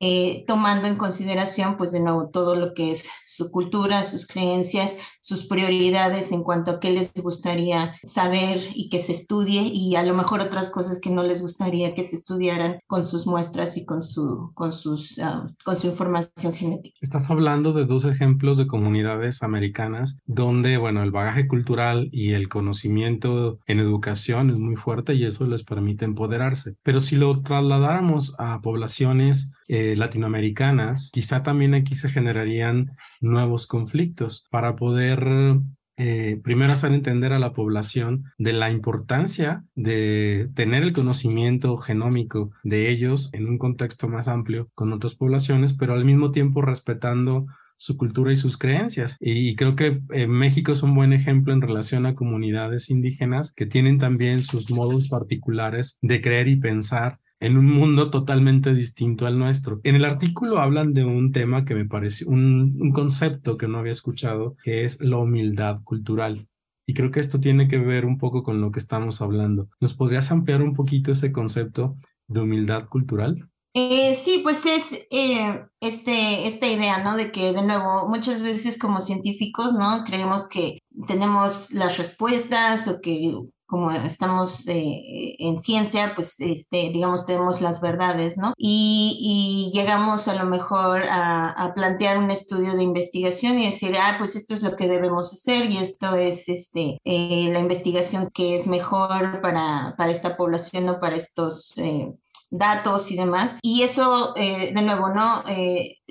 eh, 0.00 0.44
tomando 0.46 0.88
en 0.88 0.96
consideración, 0.96 1.76
pues 1.76 1.92
de 1.92 2.00
nuevo, 2.00 2.28
todo 2.28 2.56
lo 2.56 2.74
que 2.74 2.90
es 2.90 3.08
su 3.26 3.50
cultura, 3.50 4.02
sus 4.02 4.26
creencias, 4.26 4.96
sus 5.20 5.46
prioridades 5.46 6.32
en 6.32 6.42
cuanto 6.42 6.72
a 6.72 6.80
qué 6.80 6.90
les 6.90 7.12
gustaría 7.14 7.94
saber 8.02 8.60
y 8.74 8.88
que 8.88 8.98
se 8.98 9.12
estudie 9.12 9.62
y 9.62 9.96
a 9.96 10.02
lo 10.02 10.14
mejor 10.14 10.40
otras 10.40 10.70
cosas 10.70 11.00
que 11.00 11.10
no 11.10 11.22
les 11.22 11.42
gustaría 11.42 11.94
que 11.94 12.04
se 12.04 12.16
estudiaran 12.16 12.78
con 12.86 13.04
sus 13.04 13.26
muestras 13.26 13.76
y 13.76 13.84
con 13.84 14.02
su, 14.02 14.50
con 14.54 14.72
sus, 14.72 15.18
ah, 15.18 15.46
con 15.64 15.76
su 15.76 15.88
información 15.88 16.52
genética. 16.52 16.96
Estás 17.00 17.30
hablando 17.30 17.72
de 17.72 17.84
dos 17.84 18.04
ejemplos 18.04 18.58
de 18.58 18.66
comunidades 18.66 19.42
americanas 19.42 20.18
donde, 20.26 20.76
bueno, 20.76 21.02
el 21.02 21.10
bagaje 21.10 21.46
cultural 21.48 22.08
y 22.12 22.32
el 22.32 22.48
conocimiento 22.48 23.58
en 23.66 23.80
educación 23.80 24.50
es 24.50 24.56
muy 24.56 24.76
fuerte 24.76 25.14
y 25.14 25.24
eso 25.24 25.46
les 25.46 25.64
permite 25.64 26.04
empoderarse. 26.04 26.76
Pero 26.82 27.00
si 27.00 27.16
lo 27.16 27.40
trasladáramos 27.42 28.34
a 28.38 28.60
poblaciones 28.60 29.54
eh, 29.76 29.96
latinoamericanas, 29.96 31.10
quizá 31.12 31.42
también 31.42 31.74
aquí 31.74 31.96
se 31.96 32.08
generarían 32.08 32.92
nuevos 33.20 33.66
conflictos 33.66 34.46
para 34.52 34.76
poder 34.76 35.58
eh, 35.96 36.40
primero 36.44 36.72
hacer 36.72 36.92
entender 36.92 37.32
a 37.32 37.40
la 37.40 37.52
población 37.52 38.22
de 38.38 38.52
la 38.52 38.70
importancia 38.70 39.64
de 39.74 40.48
tener 40.54 40.84
el 40.84 40.92
conocimiento 40.92 41.76
genómico 41.76 42.52
de 42.62 42.88
ellos 42.88 43.30
en 43.32 43.48
un 43.48 43.58
contexto 43.58 44.06
más 44.06 44.28
amplio 44.28 44.70
con 44.74 44.92
otras 44.92 45.16
poblaciones, 45.16 45.72
pero 45.72 45.94
al 45.94 46.04
mismo 46.04 46.30
tiempo 46.30 46.62
respetando 46.62 47.46
su 47.76 47.96
cultura 47.96 48.32
y 48.32 48.36
sus 48.36 48.56
creencias. 48.56 49.16
Y, 49.18 49.56
creo 49.56 49.74
que 49.74 50.00
eh, 50.12 50.28
México 50.28 50.70
es 50.70 50.84
un 50.84 50.94
buen 50.94 51.12
ejemplo 51.12 51.52
en 51.52 51.62
relación 51.62 52.06
a 52.06 52.14
comunidades 52.14 52.90
indígenas 52.90 53.52
que 53.52 53.66
tienen 53.66 53.98
también 53.98 54.38
sus 54.38 54.70
modos 54.70 55.08
particulares 55.08 55.98
de 56.00 56.20
creer 56.20 56.46
y 56.46 56.54
pensar 56.54 57.18
en 57.44 57.58
un 57.58 57.66
mundo 57.66 58.10
totalmente 58.10 58.72
distinto 58.72 59.26
al 59.26 59.38
nuestro. 59.38 59.80
En 59.84 59.96
el 59.96 60.06
artículo 60.06 60.60
hablan 60.60 60.94
de 60.94 61.04
un 61.04 61.30
tema 61.30 61.66
que 61.66 61.74
me 61.74 61.84
pareció, 61.84 62.26
un, 62.28 62.90
concepto 62.94 63.58
que 63.58 63.68
no 63.68 63.78
había 63.78 63.92
escuchado, 63.92 64.56
que 64.64 64.86
es 64.86 64.98
la 65.02 65.18
humildad 65.18 65.82
cultural. 65.84 66.48
Y 66.86 66.94
creo 66.94 67.10
que 67.10 67.20
esto 67.20 67.40
tiene 67.40 67.68
que 67.68 67.76
ver 67.76 68.06
un 68.06 68.16
poco 68.16 68.42
con 68.42 68.62
lo 68.62 68.70
que 68.70 68.78
estamos 68.78 69.20
hablando. 69.20 69.68
¿Nos 69.78 69.92
podrías 69.92 70.30
ampliar 70.32 70.62
un 70.62 70.72
poquito 70.72 71.12
ese 71.12 71.32
concepto 71.32 71.98
de 72.28 72.40
humildad 72.40 72.88
cultural? 72.88 73.46
Eh, 73.74 74.14
sí, 74.14 74.40
pues 74.42 74.64
es 74.64 75.06
eh, 75.10 75.66
este, 75.80 76.46
esta 76.46 76.66
idea, 76.66 77.02
¿no? 77.04 77.14
De 77.14 77.30
que, 77.30 77.52
de 77.52 77.62
nuevo, 77.62 78.08
muchas 78.08 78.40
veces 78.40 78.78
como 78.78 79.02
científicos, 79.02 79.74
¿no? 79.74 80.04
Creemos 80.04 80.48
que 80.48 80.78
tenemos 81.06 81.72
las 81.72 81.98
respuestas 81.98 82.88
o 82.88 83.00
que 83.02 83.34
como 83.66 83.90
estamos 83.90 84.66
eh, 84.68 85.36
en 85.38 85.58
ciencia, 85.58 86.12
pues, 86.14 86.40
este, 86.40 86.90
digamos, 86.90 87.26
tenemos 87.26 87.60
las 87.60 87.80
verdades, 87.80 88.36
¿no? 88.36 88.52
Y, 88.56 89.70
llegamos 89.74 90.28
a 90.28 90.34
lo 90.34 90.48
mejor 90.48 91.02
a, 91.10 91.72
plantear 91.74 92.18
un 92.18 92.30
estudio 92.30 92.76
de 92.76 92.82
investigación 92.82 93.58
y 93.58 93.66
decir, 93.66 93.96
ah, 93.98 94.16
pues 94.18 94.36
esto 94.36 94.54
es 94.54 94.62
lo 94.62 94.76
que 94.76 94.88
debemos 94.88 95.32
hacer 95.32 95.70
y 95.70 95.78
esto 95.78 96.14
es 96.14 96.48
este, 96.48 96.98
eh, 97.04 97.48
la 97.52 97.58
investigación 97.58 98.30
que 98.32 98.54
es 98.54 98.66
mejor 98.66 99.40
para, 99.40 99.94
para 99.96 100.10
esta 100.12 100.36
población 100.36 100.88
o 100.88 101.00
para 101.00 101.16
estos... 101.16 101.76
Eh, 101.78 102.12
datos 102.56 103.10
y 103.10 103.16
demás. 103.16 103.58
Y 103.62 103.82
eso, 103.82 104.32
de 104.34 104.80
nuevo, 104.80 105.08
¿no? 105.08 105.42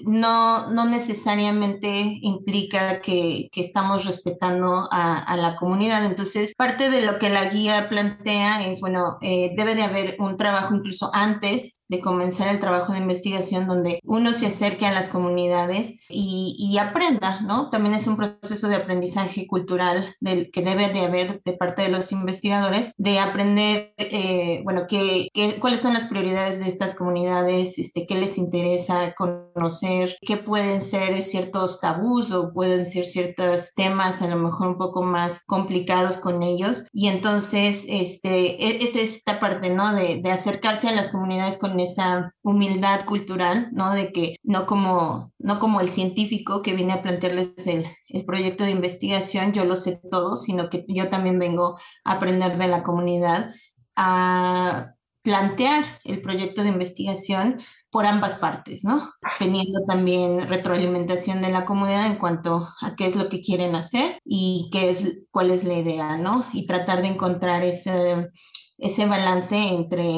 No, 0.06 0.70
no 0.72 0.86
necesariamente 0.86 2.20
implica 2.22 3.02
que, 3.02 3.50
que 3.52 3.62
estamos 3.62 4.06
respetando 4.06 4.88
a, 4.92 5.20
a, 5.20 5.38
la 5.38 5.56
comunidad. 5.56 6.06
Entonces, 6.06 6.54
parte 6.56 6.90
de 6.90 7.06
lo 7.06 7.20
que 7.20 7.30
la 7.30 7.46
guía 7.46 7.90
plantea 7.90 8.68
es, 8.68 8.80
bueno, 8.80 9.18
eh, 9.22 9.54
debe 9.56 9.76
de 9.76 9.84
haber 9.84 10.16
un 10.20 10.38
trabajo 10.38 10.76
incluso 10.76 11.12
antes 11.14 11.84
de 11.94 12.02
comenzar 12.02 12.48
el 12.48 12.60
trabajo 12.60 12.94
de 12.94 13.00
investigación 13.00 13.68
donde 13.68 14.00
uno 14.04 14.34
se 14.34 14.48
acerque 14.48 14.88
a 14.88 14.92
las 14.92 15.10
comunidades 15.10 16.00
y, 16.10 16.56
y 16.58 16.78
aprenda, 16.80 17.42
¿no? 17.42 17.70
También 17.70 17.94
es 17.94 18.08
un 18.08 18.18
proceso 18.18 18.68
de 18.68 18.78
aprendizaje 18.78 19.46
cultural 19.46 20.16
del, 20.20 20.50
que 20.50 20.64
debe 20.64 20.88
de 20.90 21.02
haber 21.02 21.42
de 21.44 21.54
parte 21.54 21.84
de 21.84 21.90
los 21.90 22.12
investigadores, 22.12 22.94
de 22.98 23.20
aprender, 23.20 23.94
eh, 23.98 24.62
bueno, 24.64 24.86
qué, 24.88 25.30
qué, 25.34 25.60
cuáles 25.60 25.82
son 25.82 25.94
las 25.94 26.08
prioridades 26.08 26.60
de 26.60 26.68
estas 26.68 26.96
comunidades, 26.96 27.78
este, 27.78 28.08
qué 28.08 28.16
les 28.16 28.38
interesa 28.40 29.14
conocer, 29.14 29.83
qué 30.22 30.38
pueden 30.38 30.82
ser 30.82 31.22
ciertos 31.22 31.80
tabús 31.80 32.32
o 32.32 32.54
pueden 32.54 32.86
ser 32.86 33.06
ciertos 33.06 33.74
temas 33.76 34.22
a 34.22 34.28
lo 34.28 34.38
mejor 34.38 34.68
un 34.68 34.78
poco 34.78 35.04
más 35.04 35.44
complicados 35.46 36.18
con 36.18 36.44
ellos. 36.44 36.88
Y 36.94 37.08
entonces, 37.08 37.86
este, 37.88 38.64
e, 38.64 38.84
es 38.84 38.96
esta 38.96 39.40
parte, 39.40 39.70
¿no? 39.70 39.94
De, 39.94 40.22
de 40.22 40.32
acercarse 40.32 40.90
a 40.90 40.96
las 40.96 41.12
comunidades 41.12 41.58
con 41.58 41.80
esa 41.80 42.34
humildad 42.42 43.06
cultural, 43.06 43.70
¿no? 43.74 43.94
De 43.94 44.12
que 44.12 44.36
no 44.44 44.66
como, 44.66 45.32
no 45.40 45.60
como 45.60 45.82
el 45.82 45.90
científico 45.90 46.62
que 46.62 46.74
viene 46.74 46.94
a 46.94 47.02
plantearles 47.02 47.68
el, 47.68 47.86
el 48.08 48.26
proyecto 48.26 48.64
de 48.64 48.72
investigación, 48.72 49.54
yo 49.54 49.66
lo 49.66 49.76
sé 49.76 50.00
todo, 50.10 50.36
sino 50.36 50.70
que 50.70 50.86
yo 50.88 51.10
también 51.10 51.40
vengo 51.40 51.78
a 52.04 52.14
aprender 52.14 52.58
de 52.58 52.68
la 52.68 52.84
comunidad, 52.84 53.54
a 53.96 54.94
plantear 55.24 55.84
el 56.04 56.22
proyecto 56.22 56.64
de 56.64 56.70
investigación 56.70 57.58
por 57.94 58.08
ambas 58.08 58.38
partes, 58.38 58.84
¿no? 58.84 59.14
Teniendo 59.38 59.86
también 59.88 60.50
retroalimentación 60.50 61.44
de 61.44 61.52
la 61.52 61.64
comunidad 61.64 62.08
en 62.08 62.16
cuanto 62.16 62.68
a 62.82 62.96
qué 62.96 63.06
es 63.06 63.16
lo 63.16 63.30
que 63.30 63.40
quieren 63.40 63.76
hacer 63.76 64.20
y 64.26 64.72
qué 64.74 64.90
es, 64.90 65.22
cuál 65.30 65.52
es 65.52 65.64
la 65.64 65.76
idea, 65.76 66.18
¿no? 66.18 66.44
Y 66.54 66.66
tratar 66.66 67.04
de 67.04 67.10
encontrar 67.10 67.64
ese, 67.64 68.32
ese 68.80 69.06
balance 69.06 69.56
entre 69.56 70.12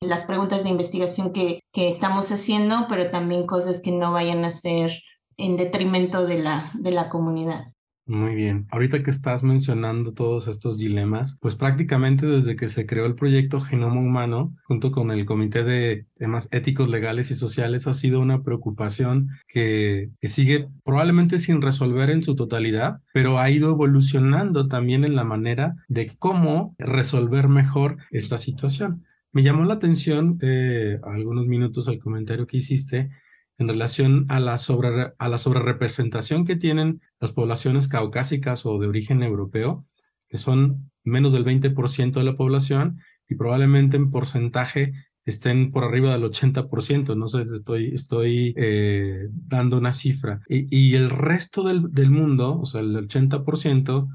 las 0.00 0.24
preguntas 0.24 0.64
de 0.64 0.70
investigación 0.70 1.32
que, 1.32 1.60
que 1.72 1.86
estamos 1.86 2.32
haciendo, 2.32 2.86
pero 2.88 3.08
también 3.08 3.46
cosas 3.46 3.80
que 3.80 3.92
no 3.92 4.10
vayan 4.10 4.44
a 4.44 4.50
ser 4.50 4.92
en 5.36 5.56
detrimento 5.56 6.26
de 6.26 6.42
la, 6.42 6.72
de 6.74 6.90
la 6.90 7.08
comunidad. 7.08 7.66
Muy 8.08 8.36
bien. 8.36 8.68
Ahorita 8.70 9.02
que 9.02 9.10
estás 9.10 9.42
mencionando 9.42 10.12
todos 10.12 10.46
estos 10.46 10.78
dilemas, 10.78 11.38
pues 11.40 11.56
prácticamente 11.56 12.24
desde 12.24 12.54
que 12.54 12.68
se 12.68 12.86
creó 12.86 13.04
el 13.04 13.16
proyecto 13.16 13.60
Genoma 13.60 14.00
Humano, 14.00 14.54
junto 14.62 14.92
con 14.92 15.10
el 15.10 15.24
Comité 15.24 15.64
de 15.64 16.06
Temas 16.16 16.48
Éticos, 16.52 16.88
Legales 16.88 17.32
y 17.32 17.34
Sociales, 17.34 17.88
ha 17.88 17.94
sido 17.94 18.20
una 18.20 18.44
preocupación 18.44 19.30
que, 19.48 20.10
sigue 20.22 20.68
probablemente 20.84 21.38
sin 21.38 21.60
resolver 21.62 22.10
en 22.10 22.22
su 22.22 22.36
totalidad, 22.36 23.00
pero 23.12 23.40
ha 23.40 23.50
ido 23.50 23.70
evolucionando 23.70 24.68
también 24.68 25.04
en 25.04 25.16
la 25.16 25.24
manera 25.24 25.74
de 25.88 26.14
cómo 26.16 26.76
resolver 26.78 27.48
mejor 27.48 27.96
esta 28.12 28.38
situación. 28.38 29.04
Me 29.32 29.42
llamó 29.42 29.64
la 29.64 29.74
atención 29.74 30.38
eh, 30.42 31.00
algunos 31.02 31.46
minutos 31.46 31.88
el 31.88 31.98
comentario 31.98 32.46
que 32.46 32.58
hiciste 32.58 33.10
en 33.58 33.68
relación 33.68 34.26
a 34.28 34.40
la, 34.40 34.58
sobre, 34.58 35.14
a 35.18 35.28
la 35.28 35.38
sobrerepresentación 35.38 36.44
que 36.44 36.56
tienen 36.56 37.00
las 37.20 37.32
poblaciones 37.32 37.88
caucásicas 37.88 38.66
o 38.66 38.78
de 38.78 38.86
origen 38.86 39.22
europeo, 39.22 39.86
que 40.28 40.38
son 40.38 40.90
menos 41.04 41.32
del 41.32 41.44
20% 41.44 42.12
de 42.12 42.24
la 42.24 42.36
población 42.36 43.00
y 43.28 43.36
probablemente 43.36 43.96
en 43.96 44.10
porcentaje 44.10 44.92
estén 45.24 45.72
por 45.72 45.82
arriba 45.84 46.12
del 46.12 46.22
80%, 46.22 47.16
no 47.16 47.26
sé, 47.26 47.42
estoy, 47.42 47.92
estoy 47.92 48.54
eh, 48.56 49.26
dando 49.32 49.76
una 49.76 49.92
cifra. 49.92 50.40
Y, 50.48 50.74
y 50.74 50.94
el 50.94 51.10
resto 51.10 51.64
del, 51.64 51.90
del, 51.90 52.10
mundo, 52.10 52.60
o 52.60 52.66
sea, 52.66 52.80
el 52.80 52.94
80%, 53.08 54.08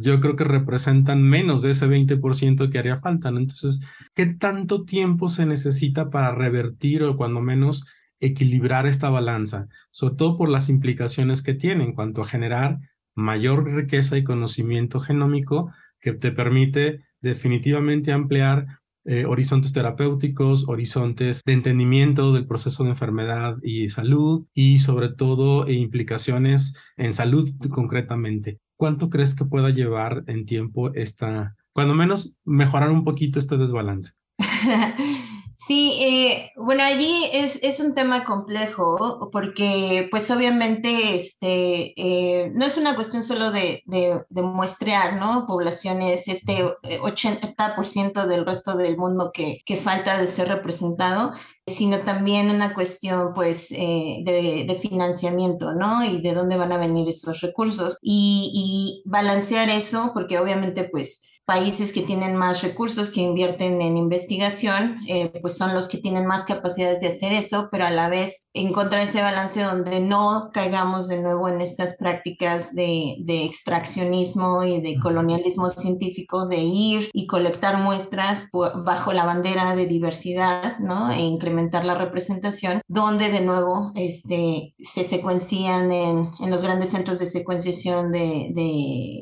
yo 0.00 0.20
creo 0.20 0.36
que 0.36 0.44
representan 0.44 1.22
menos 1.22 1.60
de 1.60 1.72
ese 1.72 1.86
20% 1.86 2.70
que 2.70 2.78
haría 2.78 2.96
falta. 2.96 3.28
Entonces, 3.28 3.80
¿qué 4.14 4.26
tanto 4.26 4.84
tiempo 4.84 5.28
se 5.28 5.44
necesita 5.44 6.08
para 6.08 6.34
revertir 6.34 7.02
o 7.02 7.16
cuando 7.16 7.40
menos 7.40 7.84
equilibrar 8.20 8.86
esta 8.86 9.10
balanza? 9.10 9.68
Sobre 9.90 10.16
todo 10.16 10.36
por 10.36 10.48
las 10.48 10.68
implicaciones 10.68 11.42
que 11.42 11.54
tiene 11.54 11.84
en 11.84 11.94
cuanto 11.94 12.22
a 12.22 12.26
generar 12.26 12.78
mayor 13.14 13.64
riqueza 13.64 14.16
y 14.16 14.24
conocimiento 14.24 15.00
genómico 15.00 15.72
que 16.00 16.12
te 16.12 16.32
permite 16.32 17.04
definitivamente 17.20 18.12
ampliar 18.12 18.66
eh, 19.04 19.24
horizontes 19.24 19.72
terapéuticos, 19.72 20.68
horizontes 20.68 21.42
de 21.44 21.52
entendimiento 21.52 22.32
del 22.32 22.46
proceso 22.46 22.84
de 22.84 22.90
enfermedad 22.90 23.56
y 23.62 23.88
salud 23.88 24.46
y 24.54 24.78
sobre 24.80 25.08
todo 25.08 25.66
e 25.66 25.72
implicaciones 25.74 26.76
en 26.96 27.14
salud 27.14 27.50
concretamente. 27.70 28.60
¿cuánto 28.78 29.10
crees 29.10 29.34
que 29.34 29.44
pueda 29.44 29.68
llevar 29.68 30.24
en 30.28 30.46
tiempo 30.46 30.94
esta, 30.94 31.56
cuando 31.74 31.94
menos 31.94 32.38
mejorar 32.46 32.90
un 32.90 33.04
poquito 33.04 33.38
este 33.38 33.58
desbalance? 33.58 34.12
Sí, 35.60 35.98
eh, 36.00 36.52
bueno, 36.56 36.84
allí 36.84 37.28
es, 37.32 37.58
es, 37.64 37.80
un 37.80 37.92
tema 37.92 38.24
complejo 38.24 39.28
porque 39.32 40.06
pues 40.08 40.30
obviamente 40.30 41.16
este, 41.16 41.94
eh, 41.96 42.52
no 42.54 42.64
es 42.64 42.76
una 42.76 42.94
cuestión 42.94 43.24
solo 43.24 43.50
de, 43.50 43.82
de, 43.84 44.22
de, 44.28 44.42
muestrear, 44.42 45.16
¿no? 45.18 45.46
Poblaciones, 45.48 46.28
este 46.28 46.64
80% 46.64 48.26
del 48.26 48.46
resto 48.46 48.76
del 48.76 48.96
mundo 48.96 49.32
que, 49.34 49.58
que 49.66 49.76
falta 49.76 50.16
de 50.16 50.28
ser 50.28 50.46
representado, 50.48 51.32
sino 51.66 51.98
también 51.98 52.50
una 52.50 52.72
cuestión 52.72 53.34
pues 53.34 53.72
eh, 53.72 54.20
de, 54.24 54.64
de, 54.64 54.74
financiamiento, 54.76 55.72
¿no? 55.72 56.04
Y 56.04 56.20
de 56.22 56.34
dónde 56.34 56.56
van 56.56 56.70
a 56.70 56.78
venir 56.78 57.08
esos 57.08 57.40
recursos 57.40 57.98
y, 58.00 59.02
y 59.04 59.10
balancear 59.10 59.68
eso 59.70 60.12
porque 60.14 60.38
obviamente 60.38 60.84
pues 60.84 61.37
países 61.48 61.94
que 61.94 62.02
tienen 62.02 62.36
más 62.36 62.62
recursos, 62.62 63.08
que 63.08 63.22
invierten 63.22 63.80
en 63.80 63.96
investigación, 63.96 64.98
eh, 65.08 65.32
pues 65.40 65.56
son 65.56 65.72
los 65.72 65.88
que 65.88 65.96
tienen 65.96 66.26
más 66.26 66.44
capacidades 66.44 67.00
de 67.00 67.08
hacer 67.08 67.32
eso, 67.32 67.70
pero 67.72 67.86
a 67.86 67.90
la 67.90 68.10
vez 68.10 68.48
encontrar 68.52 69.00
ese 69.00 69.22
balance 69.22 69.62
donde 69.62 70.00
no 70.00 70.50
caigamos 70.52 71.08
de 71.08 71.22
nuevo 71.22 71.48
en 71.48 71.62
estas 71.62 71.96
prácticas 71.96 72.74
de, 72.74 73.16
de 73.20 73.46
extraccionismo 73.46 74.62
y 74.62 74.82
de 74.82 75.00
colonialismo 75.00 75.70
científico, 75.70 76.46
de 76.46 76.58
ir 76.58 77.08
y 77.14 77.26
colectar 77.26 77.78
muestras 77.78 78.50
bajo 78.84 79.14
la 79.14 79.24
bandera 79.24 79.74
de 79.74 79.86
diversidad, 79.86 80.78
¿no? 80.80 81.10
E 81.10 81.20
incrementar 81.20 81.86
la 81.86 81.94
representación, 81.94 82.82
donde 82.88 83.30
de 83.30 83.40
nuevo 83.40 83.92
este, 83.94 84.74
se 84.80 85.02
secuencian 85.02 85.92
en, 85.92 86.30
en 86.40 86.50
los 86.50 86.62
grandes 86.62 86.90
centros 86.90 87.18
de 87.20 87.26
secuenciación 87.26 88.12
de, 88.12 88.50
de 88.54 88.68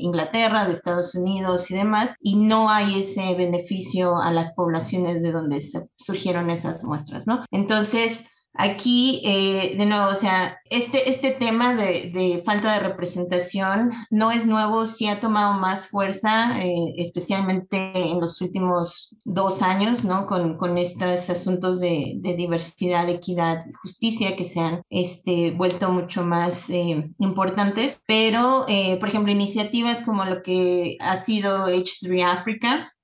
Inglaterra, 0.00 0.64
de 0.64 0.72
Estados 0.72 1.14
Unidos 1.14 1.70
y 1.70 1.76
demás, 1.76 2.15
y 2.20 2.36
no 2.36 2.70
hay 2.70 3.00
ese 3.00 3.34
beneficio 3.34 4.18
a 4.18 4.32
las 4.32 4.54
poblaciones 4.54 5.22
de 5.22 5.32
donde 5.32 5.62
surgieron 5.96 6.50
esas 6.50 6.82
muestras, 6.84 7.26
¿no? 7.26 7.44
Entonces, 7.50 8.35
Aquí, 8.58 9.20
eh, 9.24 9.76
de 9.76 9.86
nuevo, 9.86 10.08
o 10.08 10.14
sea, 10.14 10.60
este, 10.70 11.10
este 11.10 11.30
tema 11.30 11.74
de, 11.74 12.10
de, 12.10 12.42
falta 12.44 12.72
de 12.72 12.80
representación 12.80 13.92
no 14.10 14.30
es 14.30 14.46
nuevo, 14.46 14.86
sí 14.86 15.08
ha 15.08 15.20
tomado 15.20 15.54
más 15.54 15.88
fuerza, 15.88 16.60
eh, 16.60 16.94
especialmente 16.96 17.92
en 17.94 18.20
los 18.20 18.40
últimos 18.40 19.16
dos 19.24 19.62
años, 19.62 20.04
¿no? 20.04 20.26
Con, 20.26 20.56
con 20.56 20.78
estos 20.78 21.28
asuntos 21.28 21.80
de, 21.80 22.18
diversidad, 22.36 23.08
equidad 23.08 23.64
justicia 23.80 24.36
que 24.36 24.44
se 24.44 24.60
han 24.60 24.82
este, 24.90 25.50
vuelto 25.52 25.90
mucho 25.90 26.24
más 26.24 26.70
eh, 26.70 27.10
importantes. 27.18 28.02
Pero, 28.06 28.66
por 29.00 29.08
ejemplo, 29.08 29.32
iniciativas 29.32 30.02
como 30.02 30.24
lo 30.24 30.42
que 30.42 30.96
ha 31.00 31.16
sido 31.16 31.66
H3 31.66 32.24
Africa, 32.24 32.95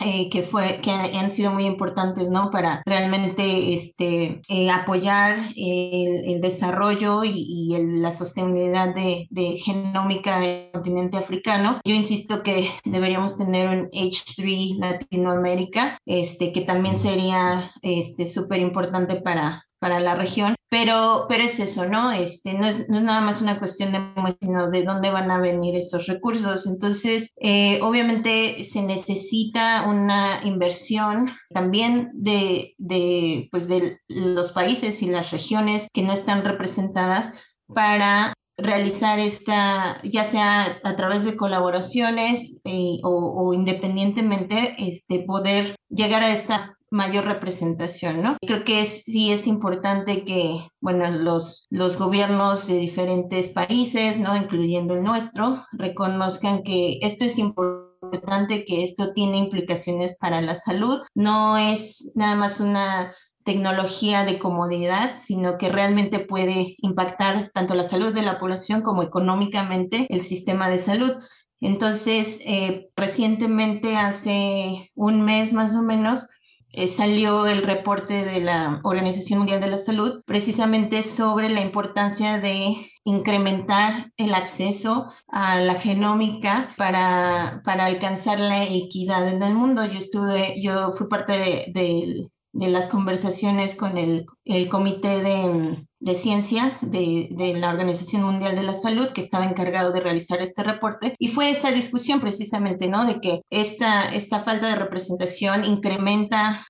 eh, 0.00 0.28
que, 0.30 0.42
fue, 0.42 0.80
que 0.80 0.90
han 0.90 1.30
sido 1.30 1.52
muy 1.52 1.66
importantes 1.66 2.30
¿no? 2.30 2.50
para 2.50 2.82
realmente 2.86 3.72
este, 3.72 4.42
eh, 4.48 4.70
apoyar 4.70 5.52
el, 5.56 6.40
desarrollo 6.40 7.24
y, 7.24 7.32
y 7.48 7.74
el, 7.74 8.00
la 8.00 8.12
sostenibilidad 8.12 8.94
de, 8.94 9.26
de, 9.30 9.56
genómica 9.56 10.38
del 10.38 10.70
continente 10.72 11.18
africano. 11.18 11.80
Yo 11.84 11.94
insisto 11.94 12.42
que 12.42 12.68
deberíamos 12.84 13.36
tener 13.36 13.68
un 13.68 13.90
H3 13.90 14.78
Latinoamérica, 14.78 15.98
este, 16.06 16.52
que 16.52 16.60
también 16.60 16.94
sería 16.94 17.70
súper 17.82 18.58
este, 18.58 18.60
importante 18.60 19.16
para, 19.16 19.67
para 19.78 20.00
la 20.00 20.14
región, 20.14 20.54
pero, 20.70 21.26
pero 21.28 21.44
es 21.44 21.58
eso, 21.60 21.86
¿no? 21.86 22.10
Este, 22.12 22.54
no, 22.54 22.66
es, 22.66 22.88
no 22.88 22.98
es 22.98 23.02
nada 23.02 23.20
más 23.20 23.40
una 23.40 23.58
cuestión 23.58 23.92
de 23.92 23.98
sino 24.40 24.70
de 24.70 24.82
dónde 24.82 25.10
van 25.10 25.30
a 25.30 25.40
venir 25.40 25.76
esos 25.76 26.06
recursos. 26.06 26.66
Entonces, 26.66 27.32
eh, 27.40 27.80
obviamente 27.82 28.64
se 28.64 28.82
necesita 28.82 29.84
una 29.88 30.40
inversión 30.44 31.30
también 31.50 32.10
de, 32.14 32.74
de, 32.78 33.48
pues 33.50 33.68
de 33.68 34.00
los 34.08 34.52
países 34.52 35.02
y 35.02 35.06
las 35.06 35.30
regiones 35.30 35.88
que 35.92 36.02
no 36.02 36.12
están 36.12 36.44
representadas 36.44 37.44
para 37.72 38.34
realizar 38.58 39.20
esta, 39.20 40.00
ya 40.02 40.24
sea 40.24 40.80
a 40.82 40.96
través 40.96 41.24
de 41.24 41.36
colaboraciones 41.36 42.60
eh, 42.64 42.98
o, 43.04 43.46
o, 43.46 43.54
independientemente, 43.54 44.74
este, 44.78 45.20
poder 45.20 45.76
llegar 45.88 46.24
a 46.24 46.32
esta 46.32 46.77
mayor 46.90 47.24
representación, 47.26 48.22
¿no? 48.22 48.36
Creo 48.40 48.64
que 48.64 48.84
sí 48.84 49.32
es 49.32 49.46
importante 49.46 50.24
que, 50.24 50.60
bueno, 50.80 51.10
los, 51.10 51.66
los 51.70 51.98
gobiernos 51.98 52.66
de 52.66 52.78
diferentes 52.78 53.50
países, 53.50 54.20
¿no? 54.20 54.36
Incluyendo 54.36 54.94
el 54.94 55.02
nuestro, 55.02 55.62
reconozcan 55.72 56.62
que 56.62 56.98
esto 57.02 57.24
es 57.24 57.38
importante, 57.38 58.64
que 58.64 58.82
esto 58.84 59.12
tiene 59.12 59.38
implicaciones 59.38 60.16
para 60.18 60.40
la 60.40 60.54
salud, 60.54 61.00
no 61.14 61.56
es 61.56 62.12
nada 62.14 62.36
más 62.36 62.60
una 62.60 63.12
tecnología 63.44 64.24
de 64.24 64.38
comodidad, 64.38 65.14
sino 65.18 65.56
que 65.56 65.70
realmente 65.70 66.18
puede 66.18 66.76
impactar 66.82 67.50
tanto 67.54 67.74
la 67.74 67.82
salud 67.82 68.12
de 68.12 68.20
la 68.20 68.38
población 68.38 68.82
como 68.82 69.02
económicamente 69.02 70.06
el 70.10 70.20
sistema 70.20 70.68
de 70.68 70.76
salud. 70.76 71.12
Entonces, 71.60 72.42
eh, 72.44 72.90
recientemente, 72.94 73.96
hace 73.96 74.90
un 74.94 75.22
mes 75.24 75.54
más 75.54 75.74
o 75.74 75.82
menos, 75.82 76.28
eh, 76.72 76.86
salió 76.86 77.46
el 77.46 77.62
reporte 77.62 78.24
de 78.24 78.40
la 78.40 78.80
Organización 78.84 79.40
Mundial 79.40 79.60
de 79.60 79.68
la 79.68 79.78
Salud 79.78 80.22
precisamente 80.26 81.02
sobre 81.02 81.48
la 81.48 81.60
importancia 81.60 82.38
de 82.38 82.76
incrementar 83.04 84.12
el 84.16 84.34
acceso 84.34 85.10
a 85.28 85.58
la 85.58 85.74
genómica 85.74 86.68
para, 86.76 87.62
para 87.64 87.86
alcanzar 87.86 88.38
la 88.38 88.64
equidad 88.64 89.28
en 89.28 89.42
el 89.42 89.54
mundo. 89.54 89.84
Yo 89.86 89.98
estuve, 89.98 90.60
yo 90.60 90.92
fui 90.92 91.08
parte 91.08 91.32
del 91.38 91.72
de 91.72 92.26
las 92.66 92.88
conversaciones 92.88 93.76
con 93.76 93.96
el, 93.96 94.26
el 94.44 94.68
Comité 94.68 95.22
de, 95.22 95.86
de 96.00 96.14
Ciencia 96.16 96.76
de, 96.82 97.28
de, 97.30 97.54
la 97.54 97.70
Organización 97.70 98.22
Mundial 98.22 98.56
de 98.56 98.64
la 98.64 98.74
Salud, 98.74 99.10
que 99.10 99.20
estaba 99.20 99.44
encargado 99.44 99.92
de 99.92 100.00
realizar 100.00 100.42
este 100.42 100.64
reporte, 100.64 101.14
y 101.20 101.28
fue 101.28 101.50
esa 101.50 101.70
discusión 101.70 102.20
precisamente, 102.20 102.88
¿no? 102.88 103.06
De 103.06 103.20
que 103.20 103.42
esta, 103.50 104.12
esta 104.12 104.40
falta 104.40 104.68
de 104.68 104.74
representación 104.74 105.64
incrementa 105.64 106.64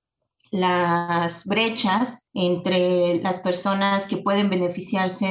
las 0.51 1.45
brechas 1.47 2.28
entre 2.41 3.21
las 3.21 3.41
personas 3.41 4.07
que 4.07 4.19
pueden 4.19 4.49
beneficiarse 4.49 5.27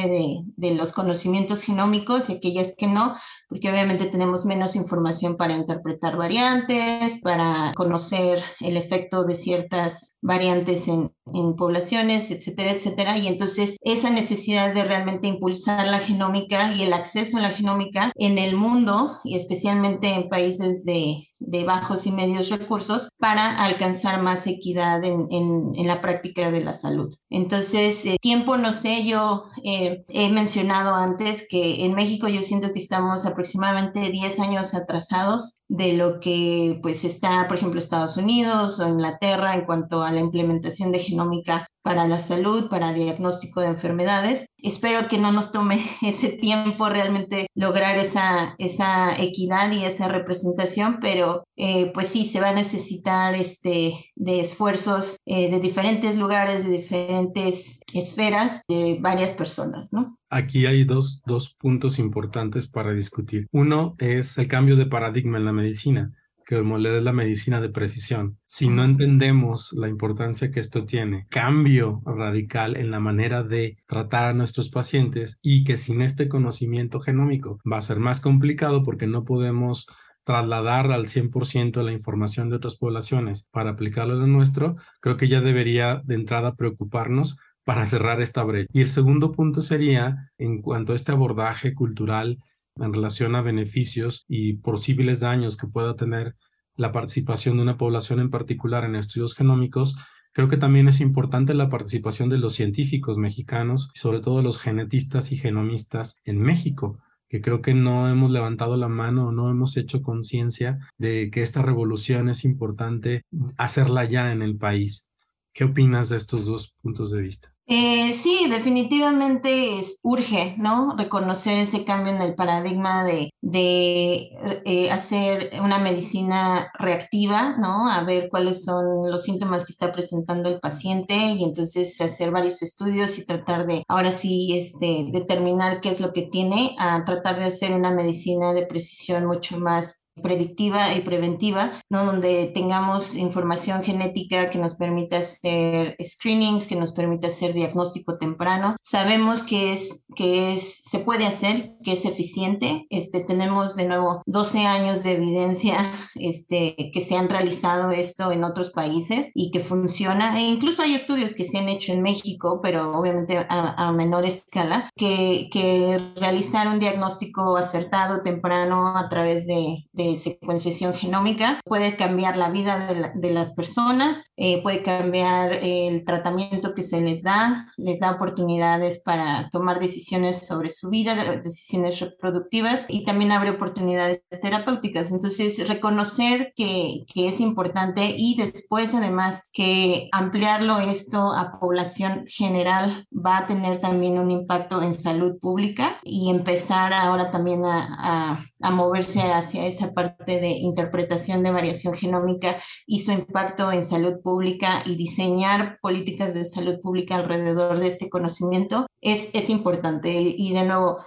de, 0.58 0.76
los 0.76 0.92
conocimientos 0.92 1.62
genómicos 1.62 2.30
y 2.30 2.34
aquellas 2.34 2.76
que 2.78 2.88
no, 2.88 3.16
porque 3.48 3.72
obviamente 3.72 4.08
tenemos 4.08 4.46
menos 4.46 4.76
información 4.76 5.38
para 5.38 5.56
interpretar 5.56 6.18
variantes, 6.18 7.22
para 7.24 7.72
conocer 7.78 8.44
el 8.60 8.76
efecto 8.76 9.24
de 9.24 9.36
ciertas 9.36 10.12
variantes 10.22 10.90
en, 10.90 11.12
poblaciones, 11.58 12.32
etcétera, 12.32 12.72
etcétera. 12.72 13.18
Y 13.18 13.28
entonces 13.28 13.78
esa 13.82 14.10
necesidad 14.10 14.74
de 14.74 14.84
realmente 14.84 15.28
impulsar 15.28 15.88
la 15.88 16.00
genómica 16.00 16.74
y 16.74 16.84
el 16.84 16.94
acceso 16.94 17.38
a 17.38 17.42
la 17.42 17.50
genómica 17.50 18.12
en 18.16 18.38
el 18.38 18.56
mundo 18.56 19.12
y 19.24 19.36
especialmente 19.36 20.14
en 20.14 20.30
países 20.30 20.84
de, 20.84 21.24
bajos 21.66 22.06
y 22.06 22.12
medios 22.12 22.50
recursos 22.50 23.10
para 23.18 23.64
alcanzar 23.64 24.22
más 24.22 24.48
equidad 24.48 25.04
en, 25.04 25.28
en 25.30 25.88
la 25.88 26.02
práctica 26.02 26.52
de 26.52 26.64
la 26.64 26.74
salud. 26.74 26.97
Entonces, 27.30 28.06
eh, 28.06 28.18
tiempo, 28.22 28.58
no 28.58 28.72
sé, 28.72 29.06
yo 29.06 29.46
eh, 29.64 30.06
he 30.10 30.30
mencionado 30.30 30.96
antes 30.96 31.46
que 31.50 31.86
en 31.86 31.94
México 31.94 32.28
yo 32.28 32.42
siento 32.42 32.74
que 32.74 32.80
estamos 32.80 33.26
aproximadamente 33.26 34.10
10 34.12 34.40
años 34.40 34.74
atrasados 34.74 35.62
de 35.70 35.94
lo 35.94 36.20
que 36.20 36.80
pues 36.82 37.04
está, 37.04 37.48
por 37.48 37.58
ejemplo, 37.58 37.80
Estados 37.80 38.18
Unidos 38.18 38.80
o 38.80 38.88
Inglaterra 38.88 39.56
en 39.56 39.66
cuanto 39.66 40.04
a 40.04 40.12
la 40.12 40.20
implementación 40.20 40.92
de 40.92 41.00
genómica 41.00 41.68
para 41.88 42.06
la 42.06 42.20
salud, 42.20 42.70
para 42.70 42.92
diagnóstico 42.92 43.62
de 43.62 43.68
enfermedades. 43.68 44.48
Espero 44.58 45.08
que 45.08 45.18
no 45.18 45.32
nos 45.32 45.54
tome 45.54 45.82
ese 46.02 46.30
tiempo 46.30 46.90
realmente 46.90 47.48
lograr 47.56 47.98
esa, 47.98 48.56
esa 48.58 49.16
equidad 49.22 49.72
y 49.72 49.86
esa 49.86 50.10
representación, 50.10 51.00
pero 51.02 51.46
eh, 51.56 51.92
pues 51.94 52.08
sí, 52.08 52.26
se 52.26 52.42
va 52.42 52.50
a 52.50 52.54
necesitar 52.54 53.36
este, 53.36 53.94
de 54.16 54.42
esfuerzos 54.42 55.16
eh, 55.26 55.50
de 55.50 55.60
diferentes 55.60 56.18
lugares, 56.18 56.66
de 56.66 56.72
diferentes 56.72 57.80
esferas, 57.94 58.64
de 58.68 58.98
varias 59.00 59.32
personas, 59.32 59.94
¿no? 59.94 60.18
Aquí 60.30 60.66
hay 60.66 60.84
dos, 60.84 61.22
dos 61.26 61.56
puntos 61.56 62.00
importantes 62.00 62.68
para 62.68 62.94
discutir. 62.94 63.48
Uno 63.52 63.96
es 63.98 64.38
el 64.38 64.48
cambio 64.48 64.76
de 64.76 64.86
paradigma 64.86 65.38
en 65.38 65.46
la 65.46 65.54
medicina 65.54 66.14
que 66.48 66.62
le 66.62 67.02
la 67.02 67.12
medicina 67.12 67.60
de 67.60 67.68
precisión. 67.68 68.40
Si 68.48 68.70
no 68.70 68.86
entendemos 68.86 69.74
la 69.74 69.90
importancia 69.90 70.50
que 70.50 70.62
esto 70.62 70.86
tiene, 70.86 71.28
cambio 71.30 72.02
radical 72.06 72.78
en 72.78 72.90
la 72.90 73.02
manera 73.02 73.44
de 73.44 73.76
tratar 73.86 74.24
a 74.24 74.34
nuestros 74.34 74.70
pacientes 74.70 75.40
y 75.42 75.66
que 75.66 75.76
sin 75.76 76.02
este 76.02 76.30
conocimiento 76.30 77.02
genómico 77.02 77.60
va 77.70 77.80
a 77.80 77.82
ser 77.82 78.00
más 78.00 78.22
complicado 78.22 78.82
porque 78.84 79.08
no 79.08 79.26
podemos 79.26 79.88
trasladar 80.24 80.90
al 80.92 81.08
100% 81.08 81.84
la 81.84 81.92
información 81.92 82.50
de 82.50 82.56
otras 82.56 82.78
poblaciones 82.78 83.48
para 83.52 83.72
aplicarlo 83.72 84.14
a 84.14 84.18
lo 84.18 84.28
nuestro, 84.28 84.78
creo 85.02 85.18
que 85.18 85.28
ya 85.28 85.42
debería 85.42 86.02
de 86.06 86.16
entrada 86.16 86.56
preocuparnos 86.56 87.38
para 87.68 87.86
cerrar 87.86 88.22
esta 88.22 88.46
brecha. 88.46 88.70
Y 88.72 88.80
el 88.80 88.88
segundo 88.88 89.34
punto 89.34 89.62
sería, 89.62 90.32
en 90.38 90.62
cuanto 90.62 90.94
a 90.94 90.96
este 90.96 91.12
abordaje 91.12 91.74
cultural 91.74 92.38
en 92.78 92.94
relación 92.94 93.36
a 93.36 93.42
beneficios 93.42 94.24
y 94.30 94.54
posibles 94.54 95.20
daños 95.20 95.58
que 95.58 95.68
pueda 95.68 95.98
tener 95.98 96.38
la 96.78 96.94
participación 96.94 97.58
de 97.58 97.64
una 97.64 97.78
población 97.78 98.22
en 98.22 98.30
particular 98.30 98.86
en 98.86 98.96
estudios 98.96 99.36
genómicos, 99.36 99.98
creo 100.32 100.48
que 100.48 100.56
también 100.56 100.88
es 100.88 101.02
importante 101.02 101.54
la 101.54 101.68
participación 101.68 102.30
de 102.30 102.38
los 102.38 102.54
científicos 102.54 103.18
mexicanos 103.18 103.90
sobre 103.96 104.22
todo 104.22 104.42
los 104.42 104.60
genetistas 104.60 105.34
y 105.34 105.36
genomistas 105.36 106.22
en 106.24 106.40
México, 106.40 107.00
que 107.28 107.42
creo 107.42 107.62
que 107.62 107.74
no 107.74 108.10
hemos 108.10 108.32
levantado 108.32 108.78
la 108.78 108.88
mano 108.88 109.28
o 109.28 109.32
no 109.34 109.50
hemos 109.50 109.76
hecho 109.76 110.02
conciencia 110.02 110.80
de 110.98 111.30
que 111.32 111.42
esta 111.42 111.64
revolución 111.64 112.30
es 112.30 112.46
importante 112.46 113.24
hacerla 113.58 114.06
ya 114.06 114.32
en 114.32 114.42
el 114.42 114.56
país. 114.56 115.10
¿Qué 115.52 115.66
opinas 115.66 116.08
de 116.08 116.16
estos 116.16 116.46
dos 116.46 116.74
puntos 116.82 117.12
de 117.12 117.22
vista? 117.22 117.57
Eh, 117.70 118.14
sí, 118.14 118.48
definitivamente 118.50 119.78
es, 119.80 120.00
urge, 120.02 120.56
¿no? 120.58 120.96
Reconocer 120.98 121.58
ese 121.58 121.84
cambio 121.84 122.14
en 122.14 122.22
el 122.22 122.34
paradigma 122.34 123.04
de, 123.04 123.32
de 123.42 124.30
eh, 124.66 124.90
hacer 124.90 125.52
una 125.62 125.78
medicina 125.78 126.72
reactiva, 126.80 127.58
¿no? 127.58 127.90
A 127.90 128.06
ver 128.06 128.30
cuáles 128.30 128.64
son 128.64 129.12
los 129.12 129.24
síntomas 129.24 129.66
que 129.66 129.74
está 129.74 129.92
presentando 129.92 130.48
el 130.50 130.62
paciente 130.62 131.14
y 131.14 131.44
entonces 131.44 132.00
hacer 132.00 132.32
varios 132.32 132.62
estudios 132.62 133.20
y 133.20 133.26
tratar 133.26 133.68
de, 133.68 133.84
ahora 133.90 134.12
sí, 134.12 134.56
este, 134.58 135.08
determinar 135.12 135.82
qué 135.82 135.90
es 135.90 136.00
lo 136.00 136.14
que 136.14 136.22
tiene, 136.22 136.74
a 136.80 137.04
tratar 137.04 137.38
de 137.38 137.46
hacer 137.46 137.76
una 137.76 137.92
medicina 137.92 138.54
de 138.54 138.66
precisión 138.66 139.26
mucho 139.26 139.60
más 139.60 140.07
predictiva 140.22 140.94
y 140.94 141.02
preventiva, 141.02 141.74
¿no? 141.90 142.06
donde 142.06 142.48
tengamos 142.48 143.16
información 143.16 143.84
genética 143.84 144.50
que 144.50 144.60
nos 144.60 144.76
permita 144.76 145.18
hacer 145.18 145.96
screenings, 146.04 146.68
que 146.68 146.76
nos 146.76 146.92
permita 146.92 147.28
hacer 147.28 147.54
diagnóstico 147.54 148.18
temprano. 148.18 148.76
Sabemos 148.82 149.44
que 149.44 149.74
es 149.74 150.06
que 150.16 150.54
es 150.54 150.82
se 150.84 151.00
puede 151.00 151.26
hacer, 151.26 151.74
que 151.84 151.94
es 151.94 152.06
eficiente. 152.06 152.86
Este 152.90 153.20
tenemos 153.20 153.76
de 153.76 153.88
nuevo 153.88 154.22
12 154.26 154.66
años 154.66 155.04
de 155.04 155.14
evidencia 155.14 155.92
este 156.16 156.92
que 156.92 157.02
se 157.02 157.16
han 157.16 157.30
realizado 157.30 157.92
esto 157.92 158.32
en 158.32 158.44
otros 158.44 158.72
países 158.72 159.32
y 159.34 159.52
que 159.52 159.60
funciona. 159.60 160.40
E 160.40 160.44
incluso 160.44 160.82
hay 160.82 160.94
estudios 160.94 161.34
que 161.34 161.46
se 161.46 161.58
han 161.58 161.70
hecho 161.70 161.94
en 161.94 162.02
México, 162.02 162.60
pero 162.62 162.98
obviamente 162.98 163.38
a, 163.38 163.88
a 163.88 163.92
menor 163.92 164.26
escala, 164.26 164.90
que, 164.96 165.50
que 165.52 166.00
realizar 166.16 166.68
un 166.68 166.80
diagnóstico 166.80 167.58
acertado 167.58 168.22
temprano 168.24 168.98
a 168.98 169.10
través 169.10 169.48
de, 169.48 169.88
de 169.92 170.07
secuenciación 170.16 170.94
genómica 170.94 171.60
puede 171.66 171.96
cambiar 171.96 172.38
la 172.38 172.50
vida 172.50 173.12
de, 173.14 173.32
las 173.32 173.54
personas, 173.54 174.32
eh, 174.38 174.62
puede 174.64 174.82
cambiar 174.82 175.54
el 175.54 176.06
tratamiento 176.06 176.74
que 176.74 176.84
se 176.84 177.02
les 177.02 177.24
da, 177.24 177.72
les 177.78 178.00
da 178.00 178.12
oportunidades 178.12 179.02
para 179.04 179.50
tomar 179.52 179.80
decisiones 179.80 180.46
sobre 180.46 180.70
su 180.70 180.90
vida, 180.90 181.16
decisiones 181.44 182.00
reproductivas 182.00 182.86
y 182.88 183.06
también 183.06 183.32
abre 183.32 183.52
oportunidades 183.52 184.22
terapéuticas. 184.42 185.12
Entonces, 185.12 185.68
reconocer 185.68 186.54
que, 186.56 187.04
que 187.14 187.28
es 187.28 187.40
importante 187.40 188.14
y 188.18 188.36
después 188.38 188.94
además 188.94 189.50
que 189.52 190.10
ampliarlo 190.12 190.80
esto 190.80 191.34
a 191.34 191.60
población 191.60 192.26
general 192.28 193.06
va 193.14 193.40
a 193.40 193.46
tener 193.46 193.80
también 193.80 194.20
un 194.20 194.32
impacto 194.32 194.82
en 194.82 194.94
salud 194.94 195.40
pública 195.40 195.98
y 196.04 196.30
empezar 196.30 196.94
ahora 196.94 197.32
también 197.32 197.66
a, 197.66 197.88
a, 198.00 198.46
a 198.62 198.72
moverse 198.72 199.22
hacia 199.22 199.66
esa 199.66 199.94
parte 199.98 200.40
de 200.40 200.50
interpretación 200.50 201.42
de 201.42 201.50
variación 201.50 201.96
genómica 201.96 202.56
y 202.86 203.00
su 203.00 203.12
impacto 203.12 203.72
en 203.72 203.84
salud 203.84 204.22
pública 204.22 204.84
y 204.86 204.96
diseñar 204.96 205.80
políticas 205.82 206.36
de 206.36 206.46
salud 206.46 206.80
pública 206.80 207.16
alrededor 207.16 207.80
de 207.80 207.88
este 207.88 208.08
conocimiento 208.08 208.86
es, 209.02 209.34
es 209.34 209.50
importante. 209.50 210.12
Y 210.12 210.54
de 210.54 210.66
nuevo, 210.66 211.00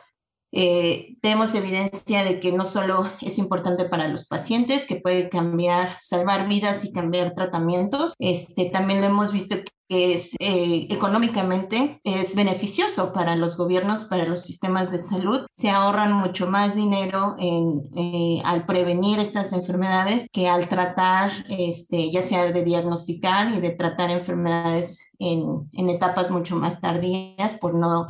eh, 0.53 1.17
tenemos 1.21 1.55
evidencia 1.55 2.25
de 2.25 2.41
que 2.41 2.53
no 2.53 2.65
solo 2.65 3.05
es 3.21 3.39
importante 3.39 3.85
para 3.85 4.09
los 4.09 4.27
pacientes, 4.27 4.87
que 4.87 4.97
puede 4.97 5.29
cambiar, 5.29 5.97
salvar 6.01 6.49
vidas 6.49 6.85
y 6.85 6.93
cambiar 6.93 7.35
tratamientos, 7.35 8.15
este, 8.19 8.71
también 8.71 9.01
lo 9.01 9.07
hemos 9.07 9.33
visto 9.33 9.57
que 9.91 10.13
es 10.13 10.37
eh, 10.39 10.87
económicamente 10.91 12.01
es 12.05 12.37
beneficioso 12.37 13.13
para 13.13 13.35
los 13.35 13.57
gobiernos, 13.57 14.05
para 14.05 14.25
los 14.25 14.43
sistemas 14.43 14.93
de 14.93 15.01
salud. 15.01 15.47
Se 15.53 15.69
ahorran 15.69 16.13
mucho 16.13 16.49
más 16.49 16.77
dinero 16.77 17.35
en, 17.41 17.91
eh, 17.97 18.41
al 18.45 18.67
prevenir 18.67 19.19
estas 19.19 19.53
enfermedades 19.53 20.29
que 20.33 20.49
al 20.49 20.69
tratar, 20.69 21.33
este, 21.49 22.13
ya 22.13 22.23
sea 22.23 22.53
de 22.53 22.63
diagnosticar 22.63 23.53
y 23.53 23.61
de 23.61 23.71
tratar 23.71 24.11
enfermedades 24.11 25.01
en, 25.19 25.69
en 25.73 25.91
etapas 25.91 26.31
mucho 26.31 26.55
más 26.55 26.81
tardías 26.81 27.55
por 27.55 27.75
no 27.75 28.07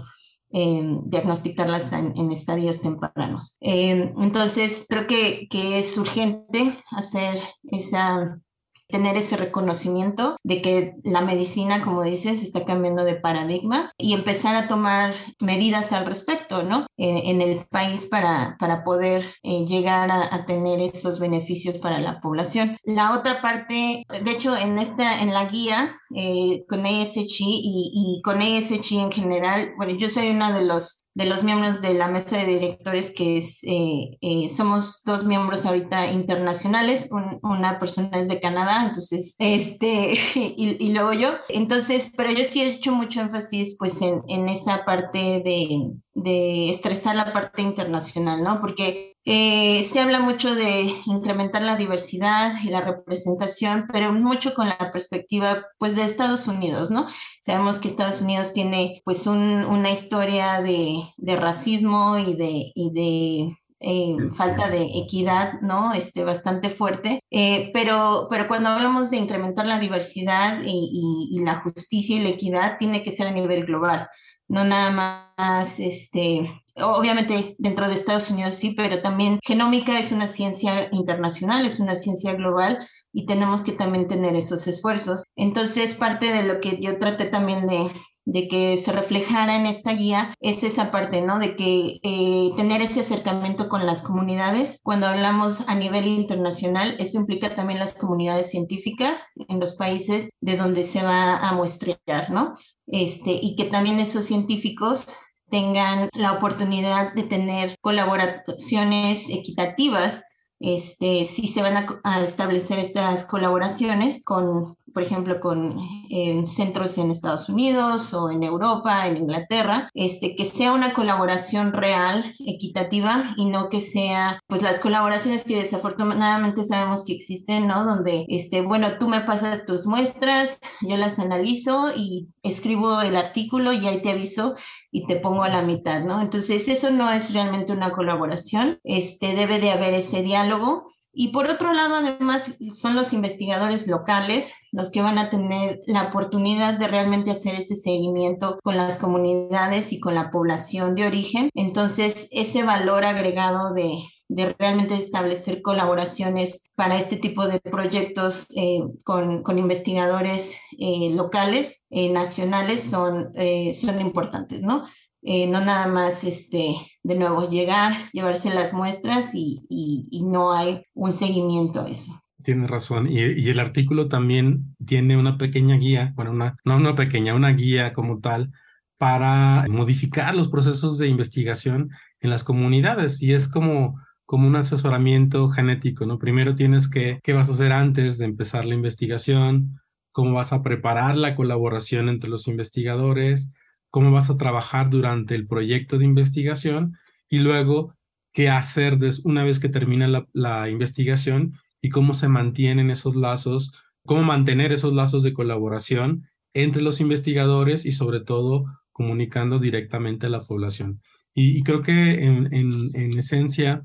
Em, 0.53 1.01
diagnosticarlas 1.05 1.93
en, 1.93 2.31
estadios 2.33 2.81
tempranos. 2.81 3.57
Em, 3.61 4.13
entonces, 4.21 4.87
creo 4.89 5.07
que, 5.07 5.47
que 5.49 5.79
es 5.79 5.97
urgente 5.97 6.73
hacer 6.91 7.41
esa 7.71 8.41
tener 8.91 9.17
ese 9.17 9.37
reconocimiento 9.37 10.37
de 10.43 10.63
que 10.63 10.95
la 11.05 11.21
medicina, 11.21 11.83
como 11.83 12.03
dices, 12.03 12.43
está 12.43 12.65
cambiando 12.65 13.05
de 13.05 13.15
paradigma 13.15 13.93
y 13.99 14.15
empezar 14.15 14.55
a 14.57 14.69
tomar 14.69 15.15
medidas 15.41 15.93
al 15.93 16.07
respecto, 16.07 16.63
¿no? 16.63 16.87
En, 16.97 17.41
el 17.41 17.67
país 17.67 18.07
para, 18.07 18.57
para 18.59 18.85
poder 18.85 19.25
eh, 19.43 19.65
llegar 19.65 20.11
a, 20.11 20.45
tener 20.45 20.81
esos 20.81 21.19
beneficios 21.19 21.79
para 21.79 21.99
la 21.99 22.21
población. 22.21 22.77
La 22.85 23.13
otra 23.13 23.41
parte, 23.41 24.05
de 24.23 24.31
hecho, 24.31 24.57
en 24.57 24.79
esta, 24.79 25.23
en 25.23 25.33
la 25.33 25.47
guía 25.47 25.97
eh, 26.15 26.65
con 26.69 26.85
ESG 26.85 27.41
y, 27.41 27.93
y 27.95 28.23
con 28.23 28.43
ESG 28.43 28.95
en 28.99 29.13
general, 29.13 29.73
bueno, 29.77 29.95
yo 29.95 30.09
soy 30.09 30.31
uno 30.31 30.53
de 30.53 30.65
los 30.65 31.05
de 31.15 31.25
los 31.25 31.43
miembros 31.43 31.83
de 31.83 31.95
la 31.95 32.09
mesa 32.09 32.37
de 32.37 32.47
directores, 32.47 33.13
que 33.15 33.37
es, 33.37 33.65
eh, 33.65 34.17
eh, 34.21 34.49
somos 34.49 35.03
dos 35.05 35.25
miembros 35.25 35.67
ahorita 35.67 36.13
internacionales, 36.13 37.11
una 37.43 37.79
persona 37.79 38.11
es 38.19 38.29
de 38.29 38.41
Canadá, 38.41 38.85
entonces, 38.87 39.35
este, 39.39 40.13
y, 40.35 40.77
y, 40.79 40.93
luego 40.93 41.13
yo. 41.13 41.31
Entonces, 41.49 42.13
pero 42.17 42.31
yo 42.31 42.45
sí 42.45 42.63
he 42.63 42.69
hecho 42.69 42.93
mucho 42.93 43.21
énfasis, 43.21 43.77
pues, 43.79 44.01
en, 44.03 44.23
en 44.29 44.49
esa 44.49 44.85
parte 44.85 45.19
de, 45.45 45.91
de 46.15 46.71
estresar 46.71 47.17
la 47.17 47.33
parte 47.33 47.63
internacional, 47.63 48.43
¿no? 48.43 48.61
Porque 48.61 49.10
eh, 49.27 49.83
se 49.83 50.01
habla 50.01 50.21
mucho 50.21 50.55
de 50.55 50.95
incrementar 51.05 51.63
la 51.63 51.77
diversidad 51.77 52.55
y 52.63 52.69
la 52.71 52.81
representación, 52.81 53.87
pero 53.93 54.13
mucho 54.13 54.55
con 54.55 54.69
la 54.69 54.91
perspectiva 54.93 55.67
pues 55.79 55.95
de 55.95 56.03
Estados 56.03 56.47
Unidos, 56.47 56.91
¿no? 56.91 57.07
Sabemos 57.43 57.79
que 57.79 57.89
Estados 57.89 58.23
Unidos 58.23 58.55
tiene 58.55 59.03
pues 59.05 59.27
una 59.27 59.91
historia 59.91 60.63
de, 60.63 61.03
racismo 61.37 62.19
y 62.19 62.35
de, 62.35 63.57
eh, 63.81 64.17
falta 64.35 64.69
de 64.71 64.85
equidad, 65.05 65.61
¿no? 65.61 65.93
Este, 65.93 66.25
bastante 66.25 66.71
fuerte. 66.71 67.21
Eh, 67.31 67.71
pero, 67.75 68.27
pero 68.31 68.49
cuando 68.49 68.71
hablamos 68.71 69.11
de 69.11 69.19
incrementar 69.19 69.67
la 69.67 69.79
diversidad 69.79 70.63
y, 70.65 71.29
y, 71.33 71.45
la 71.45 71.61
justicia 71.61 72.17
y 72.17 72.21
la 72.21 72.31
equidad, 72.31 72.79
tiene 72.79 73.03
que 73.03 73.13
ser 73.13 73.27
a 73.27 73.33
nivel 73.33 73.65
global, 73.67 74.09
no 74.49 74.65
nada 74.65 74.91
más 74.91 75.79
este, 75.79 76.60
obviamente 76.77 77.57
dentro 77.59 77.89
de 77.89 77.95
Estados 77.95 78.31
Unidos 78.31 78.57
sí, 78.57 78.75
pero 78.77 79.03
también 79.03 79.39
genómica 79.43 79.99
es 79.99 80.13
una 80.13 80.27
ciencia 80.27 80.89
internacional, 80.93 81.67
es 81.67 81.81
una 81.81 81.95
ciencia 81.95 82.35
global 82.35 82.79
y 83.13 83.27
tenemos 83.27 83.63
que 83.63 83.73
también 83.73 84.07
tener 84.07 84.37
esos 84.37 84.67
esfuerzos. 84.67 85.25
Entonces, 85.37 85.95
parte 85.95 86.33
de 86.33 86.45
lo 86.45 86.61
que 86.61 86.81
yo 86.81 86.99
traté 86.99 87.25
también 87.27 87.67
de, 87.67 87.91
de 88.25 88.49
que 88.49 88.77
se 88.77 88.93
reflejara 88.93 89.57
en 89.57 89.67
esta 89.67 89.93
guía 89.93 90.35
es 90.41 90.63
esa 90.63 90.91
parte, 90.91 91.23
¿no? 91.23 91.39
De 91.39 91.57
que 91.57 91.99
eh, 92.03 92.51
tener 92.57 92.83
ese 92.83 93.01
acercamiento 93.01 93.69
con 93.69 93.87
las 93.87 94.03
comunidades. 94.03 94.81
Cuando 94.83 95.07
hablamos 95.07 95.69
a 95.69 95.75
nivel 95.75 96.07
internacional, 96.07 96.97
eso 96.99 97.19
implica 97.19 97.55
también 97.57 97.79
las 97.79 97.95
comunidades 97.95 98.51
científicas 98.51 99.27
en 99.49 99.59
los 99.59 99.77
países 99.77 100.31
de 100.41 100.57
donde 100.57 100.85
se 100.85 101.03
va 101.03 101.37
a 101.37 101.53
muestrear, 101.53 102.31
¿no? 102.31 102.55
Este, 102.87 103.33
y 103.33 103.57
que 103.57 103.65
también 103.65 104.01
esos 104.01 104.25
científicos 104.25 105.07
tengan 105.51 106.09
la 106.13 106.33
oportunidad 106.33 107.13
de 107.15 107.25
tener 107.25 107.77
colaboraciones 107.81 109.31
equitativas 109.31 110.25
este, 110.63 111.25
si 111.25 111.49
se 111.49 111.63
van 111.63 111.87
a, 112.05 112.23
establecer 112.23 112.79
estas 112.79 113.25
colaboraciones 113.25 114.23
con 114.23 114.77
por 114.93 115.03
ejemplo, 115.03 115.41
con 115.41 115.79
eh, 116.11 116.43
centros 116.47 116.99
en 116.99 117.11
Estados 117.11 117.49
Unidos 117.49 118.13
o 118.15 118.31
en 118.31 118.43
Europa, 118.43 119.07
en 119.07 119.17
Inglaterra, 119.17 119.91
este, 119.95 120.35
que 120.37 120.45
sea 120.45 120.73
una 120.73 120.93
colaboración 120.95 121.73
real, 121.73 122.35
equitativa 122.41 123.35
y 123.37 123.47
no 123.47 123.69
que 123.69 123.81
sea, 123.81 124.41
pues 124.47 124.63
las 124.63 124.79
colaboraciones 124.79 125.45
que 125.45 125.57
desafortunadamente 125.57 126.65
sabemos 126.65 127.05
que 127.05 127.15
existen, 127.15 127.67
¿no? 127.67 127.85
Donde, 127.85 128.27
este, 128.29 128.63
bueno, 128.63 128.99
tú 128.99 129.09
me 129.09 129.21
pasas 129.21 129.65
tus 129.65 129.87
muestras, 129.87 130.59
yo 130.81 130.97
las 130.97 131.19
analizo 131.19 131.93
y 131.97 132.29
escribo 132.43 133.01
el 133.01 133.17
artículo 133.17 133.73
y 133.73 133.87
ahí 133.87 134.03
te 134.03 134.11
aviso 134.11 134.57
y 134.91 135.07
te 135.07 135.17
pongo 135.17 135.43
a 135.43 135.49
la 135.49 135.63
mitad, 135.63 136.03
¿no? 136.03 136.21
Entonces, 136.21 136.69
eso 136.69 136.91
no 136.91 137.11
es 137.11 137.33
realmente 137.33 137.73
una 137.73 137.93
colaboración, 137.93 138.79
este, 138.85 139.35
debe 139.35 139.59
de 139.59 139.71
haber 139.71 139.95
ese 139.95 140.23
diálogo 140.23 140.89
y 141.13 141.29
por 141.29 141.49
otro 141.49 141.73
lado, 141.73 141.97
además, 141.97 142.55
son 142.73 142.95
los 142.95 143.13
investigadores 143.13 143.89
locales 143.89 144.53
los 144.71 144.91
que 144.91 145.03
van 145.03 145.19
a 145.19 145.29
tener 145.29 145.81
la 145.87 146.05
oportunidad 146.05 146.75
de 146.79 146.87
realmente 146.87 147.33
hacer 147.33 147.57
ese 147.57 147.75
seguimiento 147.75 148.61
con 148.63 148.77
las 148.77 148.99
comunidades 148.99 149.93
y 149.93 149.99
con 149.99 150.15
la 150.15 150.31
población 150.31 150.95
de 150.95 151.07
origen. 151.07 151.51
Entonces, 151.55 152.29
ese 152.31 152.63
valor 152.63 153.05
agregado 153.05 153.75
de, 153.75 153.99
de 154.31 154.55
realmente 154.61 154.95
establecer 154.95 155.61
colaboraciones 155.61 156.71
para 156.77 156.97
este 156.97 157.17
tipo 157.17 157.49
de 157.49 157.59
proyectos 157.59 158.47
eh, 158.57 158.81
con, 159.03 159.43
con, 159.43 159.59
investigadores 159.59 160.57
eh, 160.79 161.13
locales, 161.17 161.85
eh, 161.91 162.13
nacionales, 162.13 162.81
son, 162.81 163.33
son 163.73 164.01
importantes, 164.01 164.63
¿no? 164.63 164.87
No 165.23 165.61
nada 165.61 165.87
más, 165.89 166.25
este, 166.25 166.77
de 167.03 167.15
nuevo, 167.17 167.51
llegar, 167.51 167.93
llevarse 168.13 168.55
las 168.55 168.73
muestras 168.73 169.35
y, 169.35 169.63
y, 169.69 170.25
no 170.25 170.53
hay 170.53 170.83
un 170.95 171.13
seguimiento 171.13 171.83
a 171.83 171.89
eso. 171.89 172.13
Tienes 172.43 172.71
razón. 172.71 173.11
Y, 173.11 173.19
y, 173.19 173.51
el 173.51 173.59
artículo 173.59 174.09
también 174.09 174.77
tiene 174.87 175.17
una 175.19 175.37
pequeña 175.39 175.77
guía, 175.77 176.13
bueno, 176.15 176.31
una, 176.31 176.57
no 176.65 176.77
una 176.77 176.95
pequeña, 176.95 177.35
una 177.35 177.51
guía 177.51 177.93
como 177.93 178.21
tal 178.21 178.53
para 178.97 179.67
modificar 179.69 180.35
los 180.35 180.49
procesos 180.49 180.99
de 180.99 181.09
investigación 181.09 181.91
en 182.21 182.31
las 182.31 182.45
comunidades. 182.45 183.21
Y 183.21 183.35
es 183.35 183.49
como, 183.49 183.97
como 184.31 184.47
un 184.47 184.55
asesoramiento 184.55 185.49
genético, 185.49 186.07
¿no? 186.07 186.21
Primero 186.21 186.55
tienes 186.55 186.89
que, 186.89 187.19
¿qué 187.25 187.33
vas 187.33 187.49
a 187.49 187.53
hacer 187.53 187.73
antes 187.73 188.17
de 188.17 188.27
empezar 188.27 188.65
la 188.65 188.77
investigación? 188.77 189.81
¿Cómo 190.13 190.35
vas 190.35 190.53
a 190.53 190.63
preparar 190.63 191.17
la 191.17 191.35
colaboración 191.35 192.09
entre 192.09 192.31
los 192.31 192.47
investigadores? 192.47 193.53
cómo 193.91 194.13
vas 194.13 194.31
a 194.31 194.37
trabajar 194.37 194.89
durante 194.89 195.35
el 195.35 195.47
proyecto 195.47 195.99
de 195.99 196.05
investigación 196.05 196.97
y 197.29 197.41
luego 197.41 197.97
qué 198.33 198.49
hacer 198.49 198.99
una 199.25 199.43
vez 199.43 199.59
que 199.59 199.69
termina 199.69 200.25
la, 200.33 200.69
investigación 200.71 201.55
y 201.83 201.89
cómo 201.89 202.13
se 202.13 202.29
mantienen 202.29 202.91
esos 202.91 203.17
lazos, 203.17 203.73
cómo 204.05 204.23
mantener 204.23 204.71
esos 204.71 204.93
lazos 204.93 205.25
de 205.25 205.33
colaboración 205.33 206.29
entre 206.55 206.83
los 206.83 207.01
investigadores 207.01 207.85
y 207.85 207.91
sobre 207.91 208.21
todo 208.21 208.67
comunicando 208.93 209.59
directamente 209.59 210.27
a 210.27 210.31
la 210.31 210.45
población. 210.45 211.03
Y, 211.35 211.63
creo 211.63 211.83
que 211.83 212.25
en, 212.25 212.53
en 212.53 213.19
esencia 213.19 213.83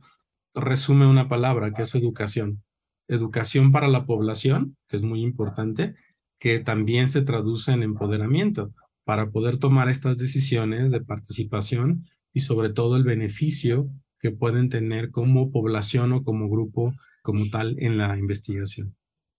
resume 0.56 1.06
una 1.06 1.28
palabra 1.28 1.72
que 1.72 1.84
es 1.84 1.94
educación. 1.96 2.64
Educación 3.08 3.72
para 3.72 3.88
la 3.88 4.06
población, 4.06 4.78
que 4.88 4.98
es 4.98 5.04
muy 5.04 5.22
importante, 5.22 5.94
que 6.40 6.60
también 6.60 7.10
se 7.10 7.22
traduce 7.22 7.72
en 7.72 7.84
empoderamiento 7.84 8.74
para 9.04 9.30
poder 9.30 9.58
tomar 9.60 9.90
estas 9.90 10.18
decisiones 10.18 10.92
de 10.92 11.02
participación 11.02 12.06
y 12.34 12.40
sobre 12.40 12.70
todo 12.72 12.98
el 12.98 13.04
beneficio 13.04 13.90
que 14.20 14.32
pueden 14.32 14.70
tener 14.70 15.12
como 15.12 15.52
población 15.52 16.12
o 16.14 16.24
como 16.24 16.50
grupo 16.50 16.94
como 17.22 17.50
tal 17.50 17.76
en 17.80 17.98
la 17.98 18.18
investigación. 18.18 18.96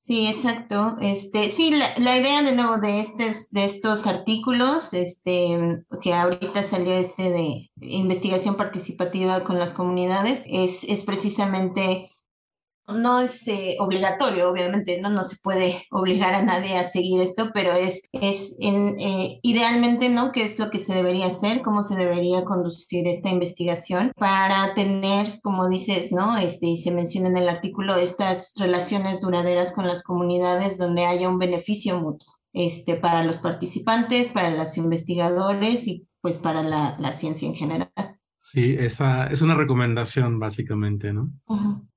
Sí, 0.06 0.28
exacto. 0.28 0.98
Este, 1.00 1.48
sí, 1.48 1.72
la, 1.98 2.16
idea 2.16 2.40
de 2.40 2.52
nuevo 2.52 2.78
de 2.78 3.00
estos, 3.00 3.50
de 3.50 3.64
estos 3.64 4.06
artículos, 4.06 4.94
este, 4.94 5.82
que 6.00 6.14
ahorita 6.14 6.62
salió 6.62 6.92
este 6.92 7.30
de 7.30 7.72
investigación 7.80 8.54
participativa 8.54 9.42
con 9.42 9.58
las 9.58 9.74
comunidades, 9.74 10.44
es, 10.46 10.84
es 10.84 11.02
precisamente 11.02 12.12
no 12.88 13.20
es 13.20 13.46
eh, 13.48 13.76
obligatorio, 13.80 14.50
obviamente, 14.50 15.00
¿no? 15.00 15.10
no 15.10 15.24
se 15.24 15.36
puede 15.42 15.82
obligar 15.90 16.34
a 16.34 16.42
nadie 16.42 16.76
a 16.78 16.84
seguir 16.84 17.20
esto, 17.20 17.50
pero 17.52 17.72
es, 17.72 18.02
es 18.12 18.56
en, 18.60 18.98
eh, 19.00 19.40
idealmente, 19.42 20.08
¿no? 20.08 20.32
¿Qué 20.32 20.44
es 20.44 20.58
lo 20.58 20.70
que 20.70 20.78
se 20.78 20.94
debería 20.94 21.26
hacer? 21.26 21.62
¿Cómo 21.62 21.82
se 21.82 21.96
debería 21.96 22.44
conducir 22.44 23.08
esta 23.08 23.28
investigación 23.28 24.12
para 24.16 24.74
tener, 24.74 25.40
como 25.42 25.68
dices, 25.68 26.12
¿no? 26.12 26.36
Este, 26.38 26.66
y 26.66 26.76
se 26.76 26.92
menciona 26.92 27.28
en 27.28 27.36
el 27.36 27.48
artículo, 27.48 27.96
estas 27.96 28.54
relaciones 28.56 29.20
duraderas 29.20 29.72
con 29.72 29.86
las 29.86 30.02
comunidades 30.02 30.78
donde 30.78 31.06
haya 31.06 31.28
un 31.28 31.38
beneficio 31.38 31.98
mutuo, 32.00 32.34
este, 32.52 32.96
para 32.96 33.24
los 33.24 33.38
participantes, 33.38 34.28
para 34.28 34.50
los 34.50 34.76
investigadores 34.76 35.88
y 35.88 36.08
pues 36.20 36.38
para 36.38 36.62
la, 36.62 36.96
la 36.98 37.12
ciencia 37.12 37.48
en 37.48 37.54
general. 37.54 37.90
Sí, 38.38 38.76
esa 38.78 39.26
es 39.26 39.42
una 39.42 39.56
recomendación 39.56 40.38
básicamente, 40.38 41.12
¿no? 41.12 41.32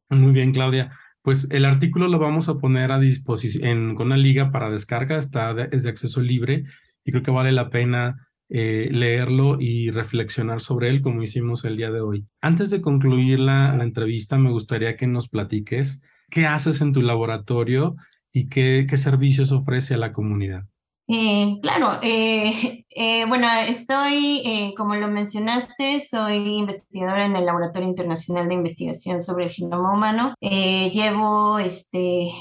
Muy 0.10 0.32
bien, 0.32 0.52
Claudia. 0.52 0.92
Pues 1.22 1.48
el 1.52 1.66
artículo 1.66 2.08
lo 2.08 2.18
vamos 2.20 2.50
a 2.50 2.58
poner 2.58 2.92
a 2.92 3.00
disposición 3.00 3.96
con 3.96 4.08
una 4.08 4.18
liga 4.18 4.52
para 4.52 4.70
descarga, 4.72 5.18
está 5.18 5.52
es 5.72 5.84
de 5.84 5.90
acceso 5.90 6.22
libre 6.22 6.64
y 7.04 7.12
creo 7.12 7.24
que 7.24 7.32
vale 7.32 7.52
la 7.52 7.70
pena 7.70 8.28
eh, 8.50 8.90
leerlo 8.92 9.58
y 9.60 9.92
reflexionar 9.92 10.62
sobre 10.62 10.90
él 10.90 11.02
como 11.02 11.22
hicimos 11.22 11.66
el 11.66 11.78
día 11.78 11.92
de 11.92 12.02
hoy. 12.02 12.26
Antes 12.42 12.72
de 12.72 12.82
concluir 12.82 13.40
la, 13.40 13.76
la 13.76 13.84
entrevista, 13.84 14.38
me 14.38 14.52
gustaría 14.52 14.98
que 14.98 15.06
nos 15.08 15.30
platiques 15.30 16.02
qué 16.30 16.48
haces 16.48 16.82
en 16.82 16.94
tu 16.94 17.02
laboratorio 17.04 17.96
y 18.32 18.50
qué, 18.50 18.88
qué 18.90 18.98
servicios 18.98 19.52
ofrece 19.52 19.94
a 19.94 19.98
la 19.98 20.14
comunidad. 20.14 20.64
Eh, 21.12 21.58
claro, 21.64 21.98
eh, 22.04 22.86
eh, 22.92 23.26
bueno, 23.26 23.48
estoy, 23.68 24.74
como 24.78 24.96
lo 24.96 25.08
mencionaste, 25.08 26.00
soy 26.00 26.60
investigadora 26.60 27.26
en 27.26 27.36
el 27.36 27.48
Laboratorio 27.48 27.90
Internacional 27.90 28.48
de 28.48 28.54
Investigación 28.54 29.20
sobre 29.20 29.46
el 29.46 29.52
Genoma 29.52 29.92
Humano. 29.92 30.36
llevo 30.40 31.58
este, 31.58 32.32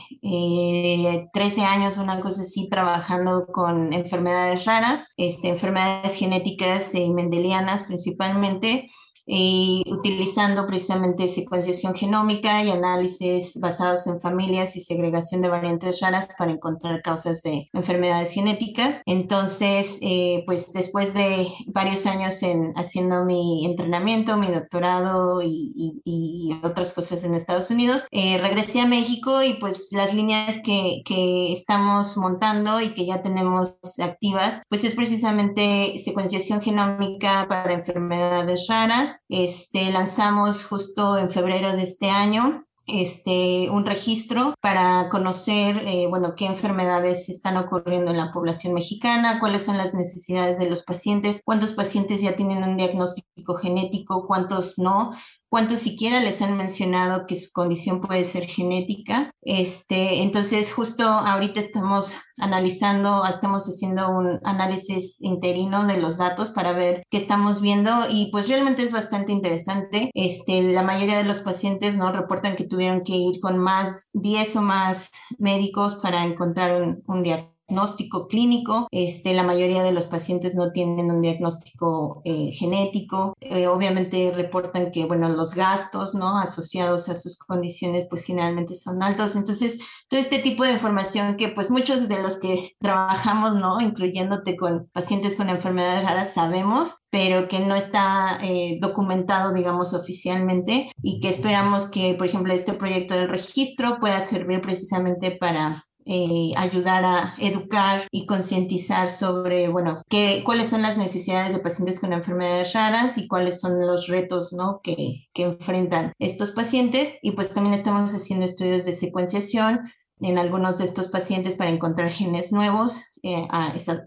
13 1.33 1.63
años, 1.63 1.97
una 1.97 2.21
cosa 2.21 2.43
así, 2.43 2.69
trabajando 2.69 3.47
con 3.47 3.95
enfermedades 3.95 4.67
raras, 4.67 5.15
este, 5.17 5.49
enfermedades 5.49 6.15
genéticas 6.15 6.95
y 6.95 7.11
mendelianas 7.15 7.85
principalmente 7.85 8.91
y 9.29 9.85
utilizando 9.87 10.67
precisamente 10.67 11.29
secuenciación 11.29 11.95
genómica 11.95 12.65
y 12.65 12.71
análisis 12.71 13.61
basados 13.61 14.07
en 14.07 14.21
familias 14.21 14.75
y 14.77 14.81
segregación 14.81 15.43
de 15.43 15.51
variantes 15.51 16.01
raras 16.01 16.29
para 16.39 16.51
encontrar 16.51 17.03
causas 17.03 17.43
de 17.43 17.69
enfermedades 17.75 18.33
genéticas. 18.33 19.03
Entonces, 19.05 19.99
eh, 20.01 20.43
pues 20.47 20.73
después 20.73 21.13
de 21.13 21.47
varios 21.67 22.07
años 22.07 22.43
en 22.43 22.73
haciendo 22.75 23.25
mi 23.25 23.67
entrenamiento, 23.67 24.39
mi 24.39 24.47
doctorado 24.47 25.43
y, 25.43 26.01
y, 26.05 26.59
otras 26.63 26.95
cosas 26.95 27.23
en 27.25 27.35
Estados 27.35 27.71
Unidos, 27.71 28.07
eh, 28.11 28.39
regresé 28.39 28.81
a 28.81 28.87
México 28.87 29.43
y 29.43 29.55
pues 29.55 29.89
las 29.93 30.15
líneas 30.15 30.59
que, 30.65 31.03
que 31.05 31.53
estamos 31.53 32.17
montando 32.17 32.81
y 32.81 32.89
que 32.89 33.05
ya 33.05 33.21
tenemos 33.21 33.77
activas, 34.03 34.63
pues 34.69 34.85
es 34.85 34.95
precisamente 34.95 35.99
secuenciación 35.99 36.61
genómica 36.61 37.47
para 37.49 37.75
enfermedades 37.75 38.67
raras 38.69 39.18
este, 39.29 39.91
lanzamos 39.91 40.65
justo 40.65 41.19
en 41.19 41.31
febrero 41.31 41.73
de 41.73 41.83
este 41.83 42.11
año 42.11 42.65
este, 42.89 43.69
un 43.71 43.85
registro 43.85 44.55
para 44.61 45.09
conocer, 45.11 45.83
eh, 45.87 46.07
bueno, 46.09 46.35
qué 46.35 46.47
enfermedades 46.47 47.29
están 47.29 47.59
ocurriendo 47.59 48.11
en 48.11 48.17
la 48.17 48.33
población 48.33 48.73
mexicana, 48.73 49.41
cuáles 49.41 49.63
son 49.63 49.77
las 49.77 49.93
necesidades 49.93 50.59
de 50.59 50.71
los 50.71 50.83
pacientes, 50.83 51.43
cuántos 51.45 51.73
pacientes 51.73 52.23
ya 52.23 52.35
tienen 52.35 52.65
un 52.65 52.79
diagnóstico 52.79 53.55
genético, 53.57 54.27
cuántos 54.27 54.79
no, 54.79 55.13
cuántos 55.49 55.81
siquiera 55.81 56.21
les 56.21 56.43
han 56.43 56.57
mencionado 56.57 57.27
que 57.27 57.37
su 57.37 57.53
condición 57.53 58.01
puede 58.01 58.25
ser 58.25 58.47
genética. 58.47 59.31
Este, 59.43 60.23
entonces, 60.23 60.73
justo 60.73 61.05
ahorita 61.05 61.61
estamos 61.61 62.15
analizando, 62.37 63.25
estamos 63.27 63.65
haciendo 63.67 64.11
un 64.11 64.41
análisis 64.45 65.21
interino 65.21 65.87
de 65.87 66.01
los 66.01 66.19
datos 66.19 66.51
para 66.51 66.73
ver 66.73 67.03
qué 67.11 67.19
estamos 67.19 67.61
viendo 67.61 67.91
y 68.11 68.31
pues 68.31 68.49
realmente 68.49 68.83
es 68.83 68.93
bastante 68.93 69.33
interesante. 69.33 70.11
Este, 70.15 70.63
la 70.73 70.83
mayoría 70.83 71.19
de 71.19 71.25
los 71.25 71.41
pacientes 71.41 71.97
no 71.97 72.13
reportan 72.13 72.57
que 72.57 72.67
tuvieron 72.67 73.03
que 73.03 73.17
ir 73.17 73.41
con 73.41 73.59
más 73.59 74.11
10 74.15 74.57
o 74.57 74.63
más 74.63 75.11
médicos 75.39 75.97
para 75.97 76.25
encontrar 76.25 76.83
un, 76.83 77.03
un 77.07 77.23
diagnóstico 77.23 77.58
diagnóstico 77.69 78.27
clínico. 78.29 78.89
Este, 78.91 79.35
la 79.35 79.43
mayoría 79.43 79.83
de 79.83 79.93
los 79.93 80.07
pacientes 80.07 80.55
no 80.55 80.73
tienen 80.73 81.11
un 81.11 81.21
diagnóstico 81.21 82.23
eh, 82.25 82.51
genético. 82.53 83.35
Eh, 83.41 83.67
obviamente 83.67 84.33
reportan 84.35 84.91
que, 84.91 85.05
bueno, 85.05 85.29
los 85.29 85.55
gastos, 85.55 86.15
¿no? 86.15 86.39
Asociados 86.39 87.09
a 87.09 87.15
sus 87.15 87.37
condiciones, 87.37 88.07
pues 88.09 88.25
generalmente 88.25 88.75
son 88.75 89.03
altos. 89.03 89.37
Entonces, 89.37 89.79
todo 90.09 90.19
este 90.19 90.39
tipo 90.39 90.65
de 90.65 90.73
información 90.73 91.37
que, 91.37 91.49
pues, 91.49 91.71
muchos 91.71 92.09
de 92.09 92.23
los 92.23 92.39
que 92.39 92.77
trabajamos, 92.81 93.55
¿no? 93.55 93.81
Incluyéndote 93.81 94.57
con 94.57 94.89
pacientes 94.93 95.37
con 95.37 95.51
enfermedades 95.51 96.05
raras, 96.05 96.35
sabemos, 96.35 96.97
pero 97.11 97.49
que 97.49 97.61
no 97.61 97.75
está 97.75 98.39
eh, 98.43 98.79
documentado, 98.81 99.53
digamos, 99.53 99.95
oficialmente 99.95 100.91
y 101.03 101.21
que 101.21 101.29
esperamos 101.29 101.91
que, 101.91 102.15
por 102.15 102.27
ejemplo, 102.27 102.53
este 102.53 102.73
proyecto 102.73 103.15
del 103.15 103.29
registro 103.29 103.99
pueda 104.01 104.21
servir 104.21 104.61
precisamente 104.61 105.33
para 105.33 105.85
eh, 106.09 106.53
ayudar 106.57 107.05
a 107.05 107.35
educar 107.39 108.09
y 108.11 108.25
concientizar 108.25 109.11
sobre, 109.11 109.69
bueno, 109.69 110.03
qué, 110.09 110.43
cuáles 110.45 110.69
son 110.69 110.83
las 110.83 110.97
necesidades 110.97 111.53
de 111.53 111.61
pacientes 111.61 112.01
con 112.01 112.13
enfermedades 112.13 112.73
raras 112.73 113.19
y 113.19 113.29
cuáles 113.29 113.61
son 113.61 113.79
los 113.87 114.07
retos, 114.07 114.53
¿no? 114.55 114.81
Que, 114.83 115.29
que 115.35 115.43
enfrentan 115.43 116.13
estos 116.19 116.53
pacientes. 116.53 117.19
Y 117.23 117.33
pues 117.33 117.53
también 117.53 117.75
estamos 117.75 118.13
haciendo 118.13 118.47
estudios 118.47 118.87
de 118.87 118.93
secuenciación 118.93 119.81
en 120.21 120.39
algunos 120.39 120.79
de 120.79 120.85
estos 120.85 121.09
pacientes 121.09 121.55
para 121.55 121.71
encontrar 121.71 122.11
genes 122.11 122.53
nuevos 122.53 123.03
eh, 123.23 123.49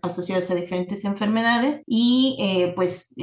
asociados 0.01 0.49
a 0.51 0.55
diferentes 0.55 1.05
enfermedades. 1.05 1.83
Y 1.85 2.37
eh, 2.39 2.73
pues 2.75 3.15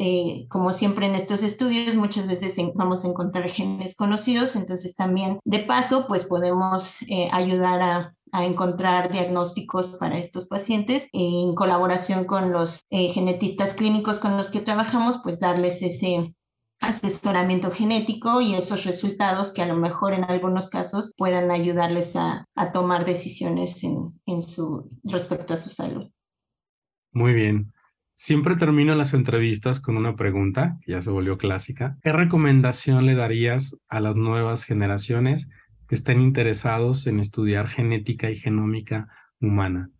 como 0.49 0.73
siempre 0.73 1.07
en 1.07 1.15
estos 1.15 1.43
estudios 1.43 1.97
muchas 1.97 2.27
veces 2.27 2.57
vamos 2.75 3.05
a 3.05 3.09
encontrar 3.09 3.51
genes 3.51 3.97
conocidos. 3.97 4.57
Entonces 4.57 4.97
también 4.97 5.39
de 5.45 5.61
paso 5.61 6.07
pues 6.07 6.25
podemos 6.25 6.97
ayudar 7.33 7.83
a 7.83 8.45
encontrar 8.45 9.11
diagnósticos 9.11 9.89
para 9.99 10.19
estos 10.19 10.47
pacientes 10.47 11.09
en 11.13 11.55
colaboración 11.55 12.25
con 12.25 12.53
los 12.53 12.83
eh, 12.91 13.09
genetistas 13.09 13.75
clínicos 13.75 14.19
con 14.19 14.37
los 14.37 14.51
que 14.51 14.61
trabajamos, 14.61 15.21
pues 15.23 15.41
darles 15.41 15.83
ese 15.83 16.35
asesoramiento 16.81 17.71
genético 17.71 18.41
y 18.41 18.55
esos 18.55 18.85
resultados 18.85 19.53
que 19.53 19.63
a 19.63 19.67
lo 19.67 19.77
mejor 19.77 20.15
en 20.15 20.25
algunos 20.25 20.71
casos 20.71 21.13
puedan 21.17 21.51
ayudarles 21.51 22.17
a, 22.17 22.45
a 22.55 22.73
tomar 22.73 23.05
decisiones 23.05 23.83
en, 23.85 24.21
en 24.27 24.43
su, 24.43 24.91
respecto 25.05 25.55
a 25.55 25.57
su 25.57 25.71
salud. 25.71 26.11
Muy 27.13 27.33
bien. 27.33 27.73
Siempre 28.17 28.57
termino 28.57 28.95
las 28.97 29.15
entrevistas 29.15 29.81
con 29.81 29.97
una 29.97 30.17
pregunta, 30.17 30.79
que 30.83 30.93
ya 30.93 31.01
se 31.01 31.11
volvió 31.11 31.39
clásica. 31.39 31.97
¿Qué 32.03 32.13
recomendación 32.13 33.07
le 33.07 33.15
darías 33.15 33.77
a 33.89 34.01
las 34.01 34.17
nuevas 34.17 34.65
generaciones 34.65 35.49
que 35.87 35.95
estén 35.95 36.21
interesados 36.21 37.07
en 37.07 37.21
estudiar 37.21 37.69
genética 37.69 38.29
y 38.29 38.37
genómica 38.37 39.09
humana? 39.41 39.91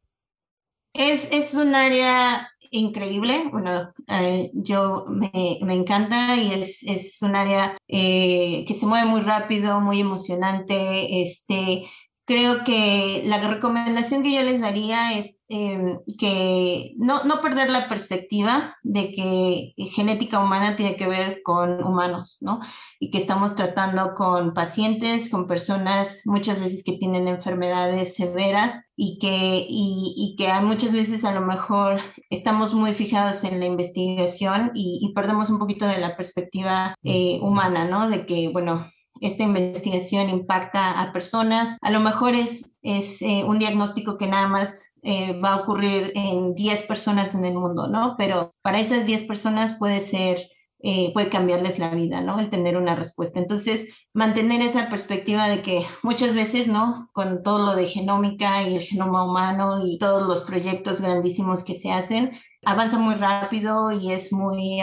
Es, 0.95 1.29
es 1.31 1.55
un 1.55 1.77
área 1.77 2.49
increíble, 2.71 3.49
bueno, 3.51 3.93
eh, 4.09 4.51
yo 4.55 5.07
me, 5.09 5.59
me, 5.63 5.75
encanta 5.75 6.37
y 6.37 6.53
es, 6.53 6.83
es 6.85 7.23
un 7.23 7.37
área 7.37 7.77
eh, 7.89 8.65
que 8.67 8.75
se 8.75 8.87
mueve 8.87 9.07
muy 9.07 9.21
rápido, 9.21 9.81
muy 9.81 10.01
emocionante, 10.01 11.23
este, 11.23 11.85
creo 12.25 12.65
que 12.65 13.23
la 13.27 13.39
recomendación 13.49 14.23
que 14.23 14.35
yo 14.35 14.43
les 14.43 14.61
daría 14.61 15.19
es 15.19 15.38
em, 15.49 15.99
que 16.19 16.95
no, 16.99 17.25
no, 17.25 17.41
perder 17.41 17.71
la 17.71 17.89
perspectiva 17.89 18.77
de 18.83 19.13
que 19.13 19.75
genética 19.91 20.41
humana 20.41 20.77
tiene 20.77 20.97
que 20.97 21.07
ver 21.07 21.41
con 21.43 21.83
humanos, 21.83 22.39
¿no? 22.41 22.61
Y 23.01 23.11
que 23.11 23.19
estamos 23.19 23.55
tratando 23.55 24.15
con 24.15 24.55
pacientes, 24.55 25.31
con 25.31 25.47
personas 25.47 26.23
muchas 26.27 26.61
veces 26.61 26.83
que 26.85 26.99
tienen 26.99 27.29
enfermedades 27.29 28.15
severas 28.15 28.91
y 28.97 29.19
que, 29.19 29.67
y, 29.69 30.15
y 30.17 30.37
que 30.37 30.53
muchas 30.61 30.93
veces 30.93 31.25
a 31.25 31.33
lo 31.33 31.41
mejor 31.41 32.01
estamos 32.31 32.75
muy 32.75 32.95
fijados 32.95 33.45
en 33.45 33.61
la 33.61 33.67
investigación 33.67 34.71
y, 34.75 35.13
perdemos 35.15 35.51
un 35.51 35.59
poquito 35.59 35.87
de 35.87 35.99
la 35.99 36.17
perspectiva 36.17 36.95
eh, 37.03 37.39
humana, 37.43 37.87
¿no? 37.87 38.09
De 38.09 38.27
que, 38.27 38.49
bueno, 38.49 38.87
esta 39.21 39.43
investigación 39.43 40.29
impacta 40.29 41.01
a 41.01 41.13
personas. 41.13 41.77
A 41.81 41.91
lo 41.91 42.01
mejor 42.01 42.35
es, 42.35 42.79
es 42.83 43.23
eh, 43.23 43.45
un 43.45 43.59
diagnóstico 43.59 44.19
que 44.19 44.27
nada 44.27 44.49
más 44.49 44.95
eh, 45.03 45.39
va 45.41 45.55
a 45.55 45.57
ocurrir 45.57 46.13
en 46.15 46.55
10 46.55 46.83
personas 46.85 47.35
en 47.35 47.45
el 47.45 47.55
mundo, 47.55 47.89
¿no? 47.89 48.17
Pero 48.19 48.55
para 48.63 48.81
esas 48.81 49.07
10 49.07 49.25
personas 49.25 49.79
puede 49.79 50.01
ser, 50.01 50.49
eh, 50.81 51.13
puede 51.13 51.29
cambiarles 51.29 51.79
la 51.79 51.91
vida, 51.91 52.21
¿no? 52.21 52.39
El 52.39 52.51
tener 52.51 52.77
una 52.77 52.95
respuesta. 52.95 53.41
Entonces, 53.41 54.07
mantener 54.13 54.61
esa 54.61 54.89
perspectiva 54.89 55.49
de 55.49 55.61
que 55.61 55.85
muchas 56.03 56.35
veces, 56.35 56.69
¿no? 56.69 57.09
Con 57.13 57.43
todo 57.43 57.67
lo 57.67 57.75
de 57.75 57.87
genómica 57.87 58.63
y 58.63 58.77
el 58.77 58.83
genoma 58.83 59.25
humano 59.25 59.85
y 59.85 59.99
todos 59.99 60.27
los 60.27 60.43
proyectos 60.43 61.01
grandísimos 61.01 61.65
que 61.65 61.75
se 61.75 61.91
hacen, 61.91 62.31
avanza 62.65 62.99
muy 62.99 63.15
rápido 63.15 63.91
y 63.93 64.13
es 64.13 64.33
muy, 64.33 64.81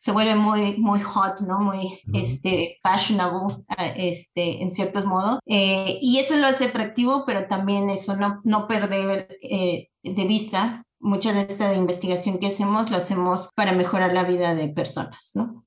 se 0.00 0.12
vuelve 0.12 0.34
muy, 0.34 0.76
muy 0.78 1.00
hot, 1.00 1.40
¿no? 1.40 1.58
Muy, 1.60 2.00
este, 2.12 2.76
fashionable, 2.82 3.64
este, 3.96 4.62
en 4.62 4.70
ciertos 4.70 5.06
modos. 5.06 5.38
Eh, 5.46 5.98
y 6.02 6.18
eso 6.18 6.36
lo 6.36 6.46
hace 6.46 6.66
atractivo, 6.66 7.24
pero 7.26 7.46
también 7.48 7.88
eso, 7.88 8.16
no, 8.16 8.40
no 8.44 8.68
perder 8.68 9.38
eh, 9.42 9.88
de 10.02 10.24
vista 10.24 10.84
mucha 11.00 11.32
de 11.32 11.40
esta 11.40 11.74
investigación 11.74 12.38
que 12.38 12.46
hacemos, 12.46 12.90
lo 12.90 12.98
hacemos 12.98 13.50
para 13.54 13.72
mejorar 13.72 14.12
la 14.12 14.24
vida 14.24 14.54
de 14.54 14.68
personas, 14.68 15.32
¿no? 15.34 15.64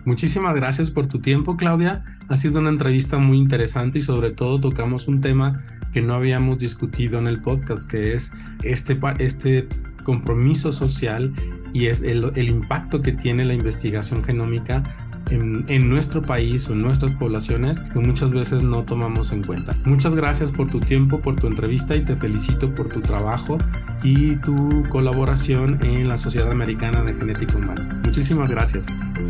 Muchísimas 0.07 0.55
gracias 0.55 0.91
por 0.91 1.07
tu 1.07 1.21
tiempo, 1.21 1.59
Claudia. 1.59 2.03
Ha 2.31 2.39
sido 2.39 2.61
una 2.61 2.71
entrevista 2.71 3.19
muy 3.19 3.37
interesante 3.37 3.99
y 3.99 4.03
sobre 4.03 4.33
todo 4.33 4.59
tocamos 4.59 5.09
un 5.09 5.21
tema 5.21 5.62
que 5.93 6.01
no 6.01 6.14
habíamos 6.14 6.59
discutido 6.59 7.19
en 7.19 7.27
el 7.27 7.43
podcast, 7.43 7.87
que 7.87 8.14
es 8.14 8.33
este, 8.62 8.99
este 9.19 9.69
compromiso 10.05 10.73
social 10.73 11.35
y 11.73 11.87
es 11.87 12.03
el, 12.03 12.33
el 12.35 12.49
impacto 12.49 13.03
que 13.03 13.12
tiene 13.12 13.45
la 13.45 13.55
investigación 13.55 14.25
genómica 14.25 14.83
en, 15.31 15.64
en, 15.69 15.89
nuestro 15.89 16.23
país 16.23 16.69
o 16.69 16.73
en 16.73 16.83
nuestras 16.83 17.12
poblaciones 17.12 17.81
que 17.81 17.99
muchas 17.99 18.31
veces 18.31 18.62
no 18.62 18.83
tomamos 18.85 19.33
en 19.33 19.43
cuenta. 19.43 19.75
Muchas 19.85 20.14
gracias 20.14 20.51
por 20.51 20.71
tu 20.71 20.81
tiempo, 20.81 21.21
por 21.21 21.37
tu 21.37 21.47
entrevista 21.47 21.95
y 21.97 22.03
te 22.03 22.16
felicito 22.16 22.75
por 22.75 22.89
tu 22.89 23.01
trabajo 23.01 23.59
y 24.03 24.37
tu 24.37 24.85
colaboración 24.89 25.79
en 25.83 26.09
la 26.09 26.19
Sociedad 26.19 26.51
Americana 26.51 27.03
de 27.03 27.14
Genética 27.14 27.57
Humana. 27.57 28.01
Muchísimas 28.05 28.49
gracias. 28.49 28.87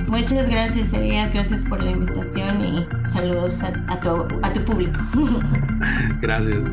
Muchas 0.07 0.49
gracias, 0.49 0.93
Elías. 0.93 1.33
Gracias 1.33 1.63
por 1.65 1.83
la 1.83 1.91
invitación 1.91 2.65
y 2.65 2.87
saludos 3.05 3.63
a, 3.63 3.69
a, 3.89 4.01
tu, 4.01 4.27
a 4.43 4.53
tu 4.53 4.61
público. 4.65 5.01
gracias. 6.21 6.73